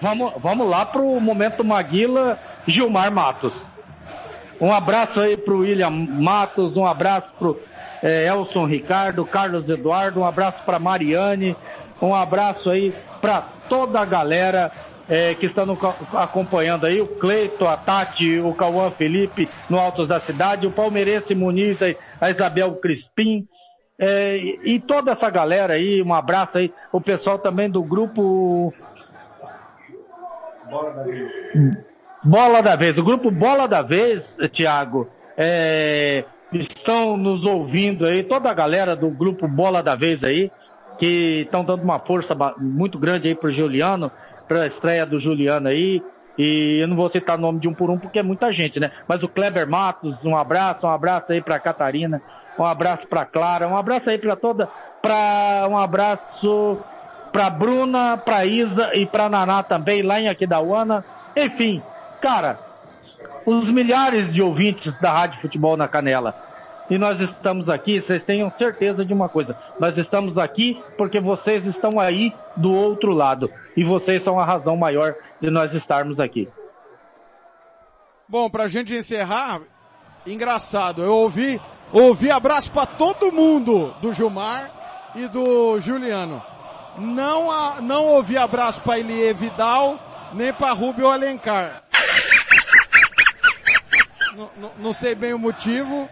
vamos, 0.00 0.32
vamos 0.38 0.68
lá 0.68 0.84
pro 0.84 1.20
momento 1.20 1.64
Maguila 1.64 2.38
Gilmar 2.66 3.10
Matos. 3.10 3.68
Um 4.60 4.70
abraço 4.70 5.20
aí 5.20 5.38
pro 5.38 5.60
William 5.60 5.88
Matos, 5.88 6.76
um 6.76 6.84
abraço 6.84 7.32
pro 7.38 7.58
é, 8.02 8.26
Elson 8.26 8.66
Ricardo, 8.66 9.24
Carlos 9.24 9.68
Eduardo, 9.70 10.20
um 10.20 10.24
abraço 10.24 10.62
para 10.64 10.78
Mariane, 10.78 11.56
um 12.00 12.14
abraço 12.14 12.70
aí 12.70 12.94
para 13.20 13.42
toda 13.68 14.00
a 14.00 14.04
galera 14.04 14.72
é, 15.08 15.34
que 15.34 15.46
está 15.46 15.64
acompanhando 16.14 16.86
aí, 16.86 17.00
o 17.00 17.06
Cleito, 17.06 17.66
a 17.66 17.76
Tati, 17.76 18.38
o 18.38 18.54
Cauã 18.54 18.90
Felipe 18.90 19.48
no 19.68 19.78
Altos 19.78 20.06
da 20.06 20.20
Cidade, 20.20 20.66
o 20.66 20.70
Palmeirense 20.70 21.34
Muniz, 21.34 21.78
a 22.20 22.30
Isabel 22.30 22.76
Crispim, 22.76 23.46
é, 23.98 24.36
e 24.64 24.80
toda 24.80 25.10
essa 25.10 25.28
galera 25.28 25.74
aí, 25.74 26.00
um 26.00 26.14
abraço 26.14 26.56
aí, 26.56 26.72
o 26.92 27.00
pessoal 27.00 27.38
também 27.38 27.68
do 27.68 27.82
grupo 27.82 28.72
Bola 30.70 30.90
da 30.92 31.02
Vez. 31.02 31.30
Bola 32.24 32.62
da 32.62 32.76
Vez, 32.76 32.96
o 32.96 33.02
grupo 33.02 33.30
Bola 33.30 33.66
da 33.66 33.82
Vez, 33.82 34.38
Tiago, 34.52 35.08
é, 35.36 36.24
estão 36.52 37.16
nos 37.16 37.44
ouvindo 37.44 38.06
aí, 38.06 38.22
toda 38.22 38.48
a 38.48 38.54
galera 38.54 38.94
do 38.94 39.10
grupo 39.10 39.48
Bola 39.48 39.82
da 39.82 39.94
Vez 39.94 40.22
aí, 40.22 40.50
que 41.00 41.44
estão 41.46 41.64
dando 41.64 41.82
uma 41.82 41.98
força 41.98 42.36
muito 42.58 42.98
grande 42.98 43.26
aí 43.26 43.34
pro 43.34 43.50
Juliano, 43.50 44.12
para 44.46 44.64
a 44.64 44.66
estreia 44.66 45.06
do 45.06 45.18
Juliano 45.18 45.66
aí. 45.66 46.02
E 46.36 46.78
eu 46.82 46.86
não 46.86 46.94
vou 46.94 47.08
citar 47.08 47.38
o 47.38 47.40
nome 47.40 47.58
de 47.58 47.68
um 47.68 47.72
por 47.72 47.88
um 47.88 47.98
porque 47.98 48.18
é 48.18 48.22
muita 48.22 48.52
gente, 48.52 48.78
né? 48.78 48.92
Mas 49.08 49.22
o 49.22 49.28
Kleber 49.28 49.66
Matos, 49.66 50.26
um 50.26 50.36
abraço, 50.36 50.86
um 50.86 50.90
abraço 50.90 51.32
aí 51.32 51.40
para 51.40 51.58
Catarina, 51.58 52.20
um 52.58 52.64
abraço 52.66 53.06
para 53.06 53.24
Clara, 53.24 53.66
um 53.66 53.76
abraço 53.76 54.10
aí 54.10 54.18
para 54.18 54.36
toda, 54.36 54.68
para 55.00 55.66
um 55.70 55.78
abraço 55.78 56.78
para 57.32 57.48
Bruna, 57.48 58.18
para 58.18 58.44
Isa 58.44 58.90
e 58.94 59.06
para 59.06 59.30
Naná 59.30 59.62
também 59.62 60.02
lá 60.02 60.20
em 60.20 60.28
Aquidauana. 60.28 61.02
Enfim, 61.34 61.82
cara, 62.20 62.58
os 63.46 63.70
milhares 63.70 64.30
de 64.32 64.42
ouvintes 64.42 64.98
da 64.98 65.12
Rádio 65.12 65.40
Futebol 65.40 65.78
na 65.78 65.88
Canela 65.88 66.49
e 66.90 66.98
nós 66.98 67.20
estamos 67.20 67.70
aqui, 67.70 68.00
vocês 68.00 68.24
tenham 68.24 68.50
certeza 68.50 69.04
de 69.04 69.14
uma 69.14 69.28
coisa: 69.28 69.56
nós 69.78 69.96
estamos 69.96 70.36
aqui 70.36 70.82
porque 70.98 71.20
vocês 71.20 71.64
estão 71.64 72.00
aí 72.00 72.34
do 72.56 72.72
outro 72.72 73.12
lado 73.12 73.50
e 73.76 73.84
vocês 73.84 74.22
são 74.22 74.38
a 74.38 74.44
razão 74.44 74.76
maior 74.76 75.14
de 75.40 75.48
nós 75.48 75.72
estarmos 75.72 76.18
aqui. 76.18 76.48
Bom, 78.28 78.50
pra 78.50 78.68
gente 78.68 78.94
encerrar, 78.94 79.60
engraçado, 80.26 81.02
eu 81.02 81.14
ouvi, 81.14 81.60
ouvi 81.92 82.30
abraço 82.30 82.72
para 82.72 82.86
todo 82.86 83.32
mundo 83.32 83.94
do 84.02 84.12
Gilmar 84.12 84.70
e 85.14 85.26
do 85.28 85.78
Juliano. 85.80 86.42
Não, 86.98 87.50
a, 87.50 87.80
não 87.80 88.06
ouvi 88.06 88.36
abraço 88.36 88.82
para 88.82 88.98
Elie 88.98 89.32
Vidal, 89.32 89.98
nem 90.32 90.52
para 90.52 90.72
Rubio 90.72 91.08
Alencar. 91.08 91.82
Não, 94.56 94.72
não, 94.78 94.92
sei 94.92 95.14
bem 95.14 95.34
o 95.34 95.38
motivo, 95.38 96.08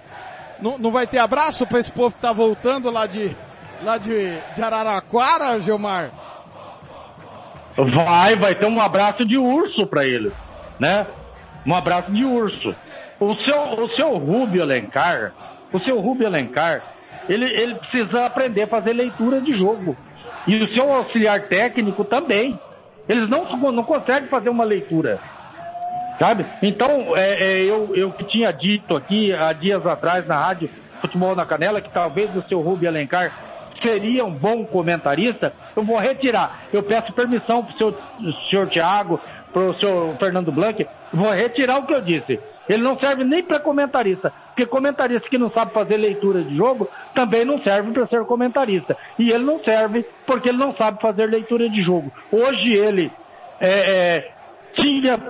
não, 0.61 0.79
não 0.79 0.91
vai 0.91 1.07
ter 1.07 1.19
abraço 1.19 1.67
para 1.67 1.79
esse 1.79 1.91
povo 1.91 2.15
que 2.15 2.21
tá 2.21 2.33
voltando 2.33 2.91
lá 2.91 3.07
de, 3.07 3.35
lá 3.83 3.99
de, 3.99 4.37
de 4.55 4.63
Araraquara, 4.63 5.59
Gilmar? 5.61 6.11
Vai, 7.77 8.37
vai 8.37 8.55
ter 8.55 8.67
um 8.67 8.81
abraço 8.81 9.25
de 9.25 9.39
urso 9.39 9.87
para 9.87 10.05
eles, 10.05 10.35
né? 10.79 11.07
Um 11.65 11.75
abraço 11.75 12.11
de 12.11 12.25
urso. 12.25 12.75
O 13.21 13.35
seu, 13.37 13.61
o 13.81 13.89
seu 13.89 14.17
Rubio 14.17 14.63
Alencar, 14.63 15.33
o 15.73 15.79
seu 15.79 16.01
Rubio 16.01 16.27
Alencar, 16.27 16.83
ele, 17.29 17.45
ele 17.45 17.75
precisa 17.77 18.27
aprender 18.27 18.63
a 18.63 18.67
fazer 18.67 18.93
leitura 18.93 19.41
de 19.41 19.55
jogo. 19.55 19.97
E 20.47 20.57
o 20.57 20.67
seu 20.69 20.93
auxiliar 20.93 21.43
técnico 21.43 22.05
também. 22.05 22.59
Eles 23.09 23.29
não, 23.29 23.45
não 23.73 23.83
conseguem 23.85 24.29
fazer 24.29 24.51
uma 24.51 24.65
leitura. 24.65 25.19
Sabe? 26.19 26.45
Então, 26.63 27.17
é, 27.17 27.43
é, 27.43 27.65
eu, 27.65 27.95
eu 27.95 28.11
que 28.11 28.25
tinha 28.25 28.53
dito 28.53 28.97
aqui 28.97 29.33
há 29.33 29.53
dias 29.53 29.87
atrás 29.87 30.27
na 30.27 30.37
rádio 30.37 30.69
Futebol 31.01 31.35
na 31.35 31.47
Canela 31.47 31.81
que 31.81 31.91
talvez 31.91 32.35
o 32.35 32.43
seu 32.43 32.61
Rubio 32.61 32.89
Alencar 32.89 33.33
seria 33.75 34.25
um 34.25 34.33
bom 34.33 34.65
comentarista, 34.65 35.53
eu 35.77 35.83
vou 35.83 35.97
retirar. 35.97 36.63
Eu 36.73 36.83
peço 36.83 37.13
permissão 37.13 37.65
para 37.65 37.75
o 37.75 37.79
seu, 37.79 37.99
senhor 38.49 38.67
Tiago, 38.69 39.21
para 39.53 39.63
o 39.63 39.75
senhor 39.75 40.17
Fernando 40.19 40.51
Blanc, 40.51 40.87
vou 41.13 41.31
retirar 41.31 41.79
o 41.79 41.87
que 41.87 41.95
eu 41.95 42.01
disse. 42.01 42.41
Ele 42.69 42.83
não 42.83 42.99
serve 42.99 43.25
nem 43.25 43.43
para 43.43 43.59
comentarista, 43.59 44.33
porque 44.49 44.67
comentarista 44.67 45.29
que 45.29 45.39
não 45.39 45.49
sabe 45.49 45.73
fazer 45.73 45.97
leitura 45.97 46.43
de 46.43 46.55
jogo 46.55 46.89
também 47.15 47.45
não 47.45 47.59
serve 47.59 47.93
para 47.93 48.05
ser 48.05 48.25
comentarista. 48.25 48.97
E 49.19 49.31
ele 49.31 49.45
não 49.45 49.59
serve 49.59 50.05
porque 50.27 50.51
ele 50.51 50.59
não 50.59 50.75
sabe 50.75 51.01
fazer 51.01 51.27
leitura 51.27 51.69
de 51.71 51.81
jogo. 51.81 52.13
Hoje 52.31 52.75
ele 52.75 53.11
é, 53.59 53.71
é, 53.71 54.33
tinha 54.79 55.21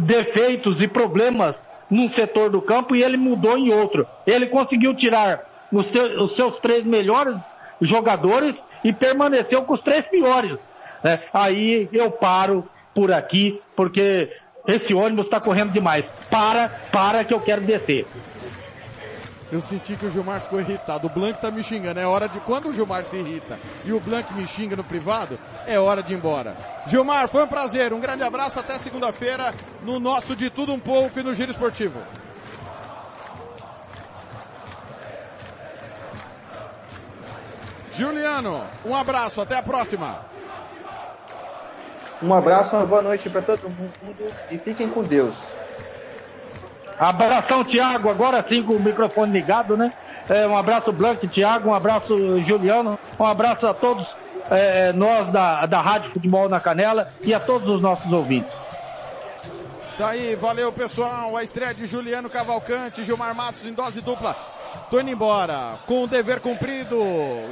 defeitos 0.00 0.80
e 0.80 0.88
problemas 0.88 1.70
num 1.90 2.10
setor 2.10 2.50
do 2.50 2.62
campo 2.62 2.96
e 2.96 3.02
ele 3.02 3.16
mudou 3.16 3.58
em 3.58 3.72
outro. 3.72 4.06
Ele 4.26 4.46
conseguiu 4.46 4.94
tirar 4.94 5.68
os, 5.70 5.86
os 6.20 6.34
seus 6.34 6.58
três 6.58 6.84
melhores 6.84 7.38
jogadores 7.80 8.54
e 8.82 8.92
permaneceu 8.92 9.62
com 9.62 9.74
os 9.74 9.82
três 9.82 10.06
piores. 10.06 10.72
Né? 11.02 11.20
Aí 11.32 11.88
eu 11.92 12.10
paro 12.10 12.66
por 12.94 13.12
aqui, 13.12 13.60
porque 13.76 14.30
esse 14.66 14.94
ônibus 14.94 15.26
está 15.26 15.40
correndo 15.40 15.72
demais. 15.72 16.06
Para, 16.30 16.68
para 16.90 17.24
que 17.24 17.34
eu 17.34 17.40
quero 17.40 17.62
descer. 17.62 18.06
Eu 19.52 19.60
senti 19.60 19.96
que 19.96 20.06
o 20.06 20.10
Gilmar 20.10 20.40
ficou 20.40 20.58
irritado. 20.58 21.06
O 21.06 21.10
Blanc 21.10 21.38
tá 21.38 21.50
me 21.50 21.62
xingando. 21.62 22.00
É 22.00 22.06
hora 22.06 22.26
de. 22.26 22.40
Quando 22.40 22.70
o 22.70 22.72
Gilmar 22.72 23.04
se 23.04 23.18
irrita 23.18 23.60
e 23.84 23.92
o 23.92 24.00
Blanc 24.00 24.32
me 24.32 24.46
xinga 24.46 24.74
no 24.74 24.82
privado, 24.82 25.38
é 25.66 25.78
hora 25.78 26.02
de 26.02 26.14
ir 26.14 26.16
embora. 26.16 26.56
Gilmar, 26.86 27.28
foi 27.28 27.44
um 27.44 27.46
prazer. 27.46 27.92
Um 27.92 28.00
grande 28.00 28.22
abraço. 28.22 28.58
Até 28.58 28.78
segunda-feira 28.78 29.54
no 29.82 30.00
nosso 30.00 30.34
De 30.34 30.48
Tudo 30.48 30.72
Um 30.72 30.80
Pouco 30.80 31.20
e 31.20 31.22
no 31.22 31.34
Giro 31.34 31.52
Esportivo. 31.52 32.00
Juliano, 37.90 38.64
um 38.86 38.96
abraço. 38.96 39.42
Até 39.42 39.58
a 39.58 39.62
próxima. 39.62 40.24
Um 42.22 42.32
abraço, 42.32 42.74
uma 42.74 42.86
boa 42.86 43.02
noite 43.02 43.28
para 43.28 43.42
todo 43.42 43.68
mundo 43.68 44.32
e 44.50 44.56
fiquem 44.56 44.88
com 44.88 45.02
Deus. 45.02 45.36
Abração, 46.98 47.64
Thiago, 47.64 48.08
agora 48.08 48.44
sim 48.48 48.62
com 48.62 48.74
o 48.74 48.80
microfone 48.80 49.32
ligado, 49.32 49.76
né? 49.76 49.90
É, 50.28 50.46
um 50.46 50.56
abraço, 50.56 50.92
Blanc, 50.92 51.26
Thiago, 51.26 51.70
um 51.70 51.74
abraço, 51.74 52.40
Juliano, 52.42 52.98
um 53.18 53.24
abraço 53.24 53.66
a 53.66 53.74
todos 53.74 54.06
é, 54.50 54.92
nós 54.92 55.30
da, 55.30 55.66
da 55.66 55.80
Rádio 55.80 56.10
Futebol 56.12 56.48
na 56.48 56.60
Canela 56.60 57.10
e 57.22 57.34
a 57.34 57.40
todos 57.40 57.68
os 57.68 57.80
nossos 57.80 58.12
ouvintes. 58.12 58.52
Tá 59.98 60.10
aí, 60.10 60.34
valeu 60.34 60.72
pessoal. 60.72 61.36
A 61.36 61.42
estreia 61.42 61.74
de 61.74 61.86
Juliano 61.86 62.30
Cavalcante, 62.30 63.04
Gilmar 63.04 63.34
Matos 63.34 63.64
em 63.64 63.72
dose 63.72 64.00
dupla. 64.00 64.34
Tô 64.90 64.98
indo 65.00 65.10
embora 65.10 65.78
com 65.86 66.04
o 66.04 66.06
dever 66.06 66.40
cumprido 66.40 66.96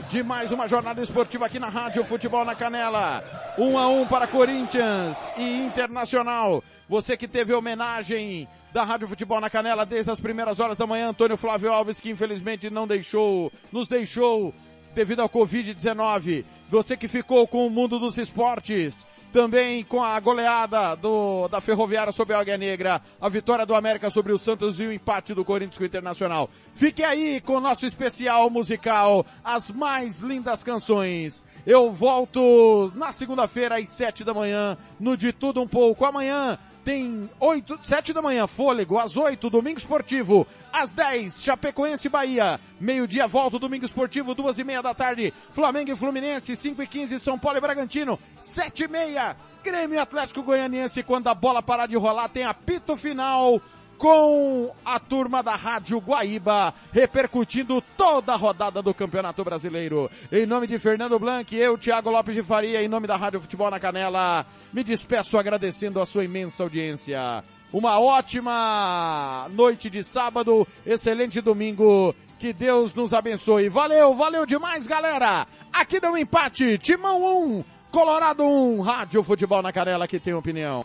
de 0.09 0.23
mais 0.23 0.51
uma 0.51 0.67
jornada 0.67 1.03
esportiva 1.03 1.47
aqui 1.47 1.59
na 1.59 1.69
Rádio 1.69 2.05
Futebol 2.05 2.45
na 2.45 2.55
Canela. 2.55 3.23
Um 3.59 3.79
a 3.79 3.89
um 3.89 4.07
para 4.07 4.27
Corinthians 4.27 5.29
e 5.37 5.63
Internacional. 5.65 6.65
Você 6.89 7.17
que 7.17 7.29
teve 7.29 7.53
homenagem 7.53 8.49
da 8.73 8.85
Rádio 8.85 9.09
Futebol 9.09 9.41
na 9.41 9.51
Canela 9.51 9.85
desde 9.85 10.11
as 10.11 10.21
primeiras 10.21 10.61
horas 10.61 10.77
da 10.77 10.87
manhã, 10.87 11.09
Antônio 11.09 11.37
Flávio 11.37 11.73
Alves, 11.73 12.01
que 12.01 12.11
infelizmente 12.11 12.71
não 12.71 12.87
deixou, 12.87 13.53
nos 13.73 13.89
deixou 13.89 14.55
devido 14.95 15.21
ao 15.21 15.29
Covid-19. 15.29 16.45
Você 16.71 16.97
que 16.97 17.09
ficou 17.09 17.49
com 17.49 17.67
o 17.67 17.71
mundo 17.71 17.99
dos 17.99 18.17
esportes, 18.17 19.05
também 19.33 19.83
com 19.83 20.03
a 20.03 20.19
goleada 20.21 20.95
do, 20.95 21.49
da 21.49 21.61
Ferroviária 21.61 22.13
sobre 22.13 22.35
a 22.35 22.39
Águia 22.39 22.57
Negra, 22.57 23.03
a 23.21 23.29
vitória 23.29 23.67
do 23.67 23.75
América 23.75 24.09
sobre 24.09 24.33
o 24.33 24.39
Santos 24.39 24.79
e 24.79 24.85
o 24.85 24.93
empate 24.93 25.35
do 25.35 25.45
Corinthians 25.45 25.79
com 25.79 25.83
o 25.83 25.87
Internacional. 25.87 26.49
Fique 26.73 27.03
aí 27.03 27.41
com 27.41 27.55
o 27.55 27.61
nosso 27.61 27.85
especial 27.87 28.49
musical, 28.51 29.27
as 29.45 29.69
mais 29.69 30.21
lindas 30.21 30.63
canções. 30.63 31.45
Eu 31.67 31.91
volto 31.91 32.93
na 32.95 33.13
segunda-feira 33.13 33.77
às 33.77 33.89
sete 33.89 34.23
da 34.23 34.33
manhã, 34.33 34.79
no 34.99 35.17
De 35.17 35.33
Tudo 35.33 35.61
Um 35.61 35.67
Pouco. 35.67 36.05
Amanhã 36.05 36.57
tem 36.85 37.29
oito, 37.39 37.79
sete 37.83 38.13
da 38.13 38.23
manhã, 38.23 38.47
fôlego, 38.47 38.99
às 38.99 39.17
oito, 39.17 39.51
domingo 39.51 39.79
esportivo, 39.79 40.47
às 40.73 40.93
dez, 40.93 41.43
Chapecoense 41.43 42.09
Bahia, 42.09 42.59
meio-dia 42.81 43.27
volta, 43.27 43.59
domingo 43.59 43.85
esportivo, 43.85 44.35
duas 44.35 44.59
e 44.59 44.65
meia 44.65 44.83
da 44.83 44.95
tarde, 44.95 45.33
Flamengo 45.53 45.93
e 45.93 45.95
Fluminense, 45.97 46.57
cinco 46.61 46.83
e 46.83 46.87
quinze, 46.87 47.19
São 47.19 47.39
Paulo 47.39 47.59
e 47.59 47.61
Bragantino, 47.61 48.19
sete 48.39 48.85
e 48.85 48.89
meia, 48.89 49.37
Grêmio 49.65 50.01
Atlético 50.01 50.43
Goianiense, 50.43 51.03
quando 51.03 51.29
a 51.29 51.35
bola 51.35 51.63
parar 51.63 51.87
de 51.87 51.97
rolar, 51.97 52.29
tem 52.29 52.45
apito 52.45 52.97
final, 52.97 53.61
com 53.97 54.75
a 54.85 54.99
turma 54.99 55.43
da 55.43 55.55
Rádio 55.55 55.99
Guaíba, 55.99 56.73
repercutindo 56.93 57.83
toda 57.97 58.33
a 58.33 58.37
rodada 58.37 58.81
do 58.81 58.95
Campeonato 58.95 59.45
Brasileiro. 59.45 60.11
Em 60.33 60.47
nome 60.47 60.67
de 60.67 60.79
Fernando 60.79 61.19
Blanc, 61.19 61.55
eu, 61.55 61.77
Thiago 61.77 62.11
Lopes 62.11 62.35
de 62.35 62.43
Faria, 62.43 62.83
em 62.83 62.89
nome 62.89 63.07
da 63.07 63.17
Rádio 63.17 63.41
Futebol 63.41 63.71
na 63.71 63.81
Canela, 63.81 64.47
me 64.73 64.83
despeço 64.83 65.37
agradecendo 65.37 66.01
a 66.01 66.07
sua 66.07 66.25
imensa 66.25 66.63
audiência. 66.63 67.45
Uma 67.73 68.01
ótima 68.01 69.49
noite 69.51 69.91
de 69.91 70.03
sábado, 70.03 70.67
excelente 70.85 71.41
domingo. 71.41 72.15
Que 72.41 72.55
Deus 72.55 72.95
nos 72.95 73.13
abençoe. 73.13 73.69
Valeu, 73.69 74.15
valeu 74.15 74.47
demais, 74.47 74.87
galera. 74.87 75.47
Aqui 75.71 76.01
deu 76.01 76.13
um 76.13 76.17
empate. 76.17 76.79
Timão 76.79 77.23
1, 77.59 77.65
Colorado 77.91 78.43
1, 78.43 78.81
Rádio 78.81 79.23
Futebol 79.23 79.61
na 79.61 79.71
Canela 79.71 80.09
que 80.09 80.19
tem 80.19 80.33
opinião. 80.33 80.83